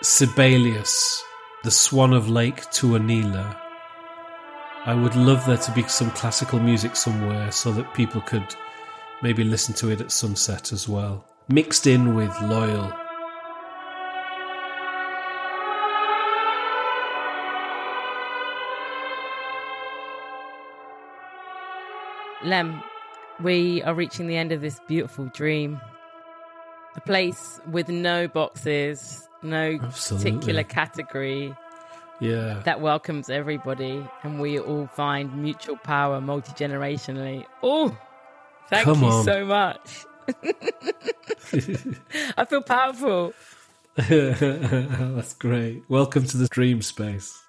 Sibelius, 0.03 1.23
the 1.65 1.71
Swan 1.71 2.13
of 2.13 2.29
Lake 2.29 2.63
Tuonela. 2.67 3.57
I 4.87 4.95
would 4.95 5.15
love 5.15 5.45
there 5.45 5.59
to 5.59 5.73
be 5.73 5.83
some 5.83 6.11
classical 6.13 6.59
music 6.59 6.97
somewhere 6.97 7.53
so 7.53 7.71
that 7.73 7.93
people 7.93 8.23
could 8.23 8.55
maybe 9.23 9.45
listen 9.45 9.75
to 9.75 9.91
it 9.91 10.01
at 10.01 10.11
sunset 10.11 10.73
as 10.73 10.89
well, 10.89 11.27
mixed 11.49 11.87
in 11.87 12.15
with 12.15 12.35
Loyle 12.41 12.91
Lemn, 22.43 22.83
we 23.43 23.83
are 23.83 23.93
reaching 23.93 24.27
the 24.27 24.37
end 24.39 24.51
of 24.51 24.63
this 24.63 24.81
beautiful 24.89 25.27
dream. 25.27 25.79
A 26.97 27.03
place 27.03 27.61
with 27.71 27.91
no 27.91 28.29
boxes, 28.29 29.29
no 29.43 29.79
Absolutely. 29.83 30.33
particular 30.33 30.65
category. 30.65 31.55
Yeah. 32.21 32.61
that 32.65 32.81
welcomes 32.81 33.31
everybody 33.31 34.05
and 34.23 34.41
we 34.41 34.59
all 34.59 34.87
find 34.89 35.35
mutual 35.43 35.77
power 35.77 36.21
multi 36.21 36.53
generationally. 36.53 37.47
Oh, 37.63 37.97
thank 38.69 38.85
Come 38.85 39.03
you 39.03 39.09
on. 39.09 39.25
so 39.25 39.45
much. 39.47 40.05
I 42.37 42.45
feel 42.45 42.63
powerful. 42.63 43.33
That's 43.97 45.35
great. 45.35 45.83
Welcome 45.89 46.25
to 46.27 46.37
the 46.37 46.49
dream 46.49 46.83
space. 46.83 47.43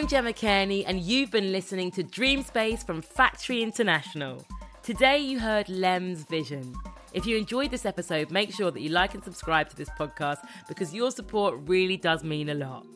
I'm 0.00 0.08
Gemma 0.08 0.32
Cairney, 0.32 0.82
and 0.86 0.98
you've 0.98 1.30
been 1.30 1.52
listening 1.52 1.90
to 1.90 2.02
Dream 2.02 2.42
Space 2.42 2.82
from 2.82 3.02
Factory 3.02 3.62
International. 3.62 4.42
Today, 4.82 5.18
you 5.18 5.38
heard 5.38 5.68
Lemn's 5.68 6.22
vision. 6.22 6.74
If 7.12 7.26
you 7.26 7.36
enjoyed 7.36 7.70
this 7.70 7.84
episode, 7.84 8.30
make 8.30 8.50
sure 8.50 8.70
that 8.70 8.80
you 8.80 8.88
like 8.88 9.12
and 9.12 9.22
subscribe 9.22 9.68
to 9.68 9.76
this 9.76 9.90
podcast 9.90 10.38
because 10.68 10.94
your 10.94 11.10
support 11.10 11.56
really 11.66 11.98
does 11.98 12.24
mean 12.24 12.48
a 12.48 12.54
lot. 12.54 12.86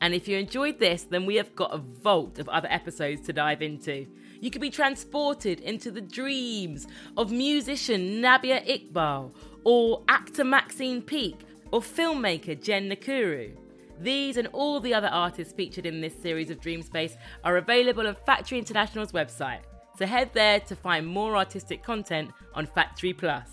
And 0.00 0.14
if 0.14 0.26
you 0.26 0.38
enjoyed 0.38 0.78
this, 0.78 1.02
then 1.02 1.26
we 1.26 1.34
have 1.34 1.54
got 1.54 1.74
a 1.74 1.78
vault 1.78 2.38
of 2.38 2.48
other 2.48 2.68
episodes 2.70 3.20
to 3.26 3.34
dive 3.34 3.60
into. 3.60 4.06
You 4.40 4.50
could 4.50 4.62
be 4.62 4.70
transported 4.70 5.60
into 5.60 5.90
the 5.90 6.00
dreams 6.00 6.86
of 7.18 7.30
musician 7.30 8.22
Nabihah 8.22 8.66
Iqbal, 8.66 9.30
or 9.64 10.04
actor 10.08 10.42
Maxine 10.42 11.02
Peake, 11.02 11.40
or 11.70 11.82
filmmaker 11.82 12.58
Jenn 12.58 12.88
Nkiru. 12.88 13.58
These 14.00 14.36
and 14.36 14.48
all 14.48 14.80
the 14.80 14.94
other 14.94 15.08
artists 15.08 15.54
featured 15.54 15.86
in 15.86 16.00
this 16.00 16.14
series 16.14 16.50
of 16.50 16.60
Dream 16.60 16.82
Space 16.82 17.16
are 17.44 17.56
available 17.56 18.06
on 18.06 18.16
Factory 18.26 18.58
International's 18.58 19.12
website. 19.12 19.60
So 19.98 20.04
head 20.04 20.30
there 20.34 20.60
to 20.60 20.76
find 20.76 21.06
more 21.06 21.36
artistic 21.36 21.82
content 21.82 22.30
on 22.54 22.66
Factory 22.66 23.14
Plus. 23.14 23.48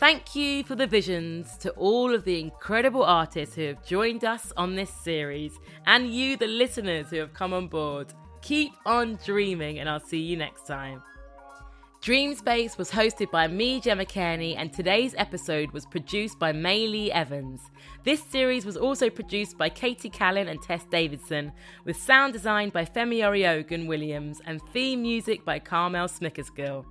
Thank 0.00 0.36
you 0.36 0.62
for 0.62 0.76
the 0.76 0.86
visions 0.86 1.58
to 1.58 1.70
all 1.70 2.14
of 2.14 2.24
the 2.24 2.40
incredible 2.40 3.04
artists 3.04 3.56
who 3.56 3.62
have 3.62 3.84
joined 3.84 4.24
us 4.24 4.52
on 4.56 4.76
this 4.76 4.90
series, 4.90 5.58
and 5.86 6.08
you, 6.08 6.36
the 6.36 6.46
listeners 6.46 7.10
who 7.10 7.16
have 7.16 7.34
come 7.34 7.52
on 7.52 7.66
board. 7.66 8.14
Keep 8.40 8.72
on 8.86 9.18
dreaming, 9.24 9.80
and 9.80 9.88
I'll 9.88 9.98
see 9.98 10.20
you 10.20 10.36
next 10.36 10.68
time. 10.68 11.02
Dream 12.00 12.36
Space 12.36 12.78
was 12.78 12.92
hosted 12.92 13.28
by 13.32 13.48
me, 13.48 13.80
Gemma 13.80 14.04
Cairney, 14.04 14.54
and 14.56 14.72
today's 14.72 15.16
episode 15.18 15.72
was 15.72 15.84
produced 15.84 16.38
by 16.38 16.52
Maylee 16.52 17.08
Evans. 17.08 17.60
This 18.04 18.22
series 18.22 18.64
was 18.64 18.76
also 18.76 19.10
produced 19.10 19.58
by 19.58 19.68
Katie 19.68 20.08
Callan 20.08 20.46
and 20.46 20.62
Tess 20.62 20.84
Davidson, 20.84 21.50
with 21.84 22.00
sound 22.00 22.34
design 22.34 22.70
by 22.70 22.84
Femi 22.84 23.18
Oriogun 23.18 23.88
Williams 23.88 24.40
and 24.46 24.62
theme 24.72 25.02
music 25.02 25.44
by 25.44 25.58
Carmel 25.58 26.06
Smickersgill. 26.06 26.84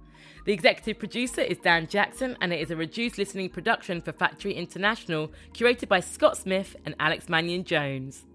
The 0.46 0.52
executive 0.52 1.00
producer 1.00 1.42
is 1.42 1.58
Dan 1.58 1.88
Jackson, 1.88 2.36
and 2.42 2.52
it 2.52 2.60
is 2.60 2.70
a 2.70 2.76
reduced 2.76 3.18
listening 3.18 3.50
production 3.50 4.02
for 4.02 4.12
Factory 4.12 4.54
International, 4.54 5.32
curated 5.54 5.88
by 5.88 6.02
Scott 6.02 6.38
Smith 6.38 6.76
and 6.86 6.96
Alex 7.00 7.30
Mannion 7.30 7.64
Jones. 7.64 8.26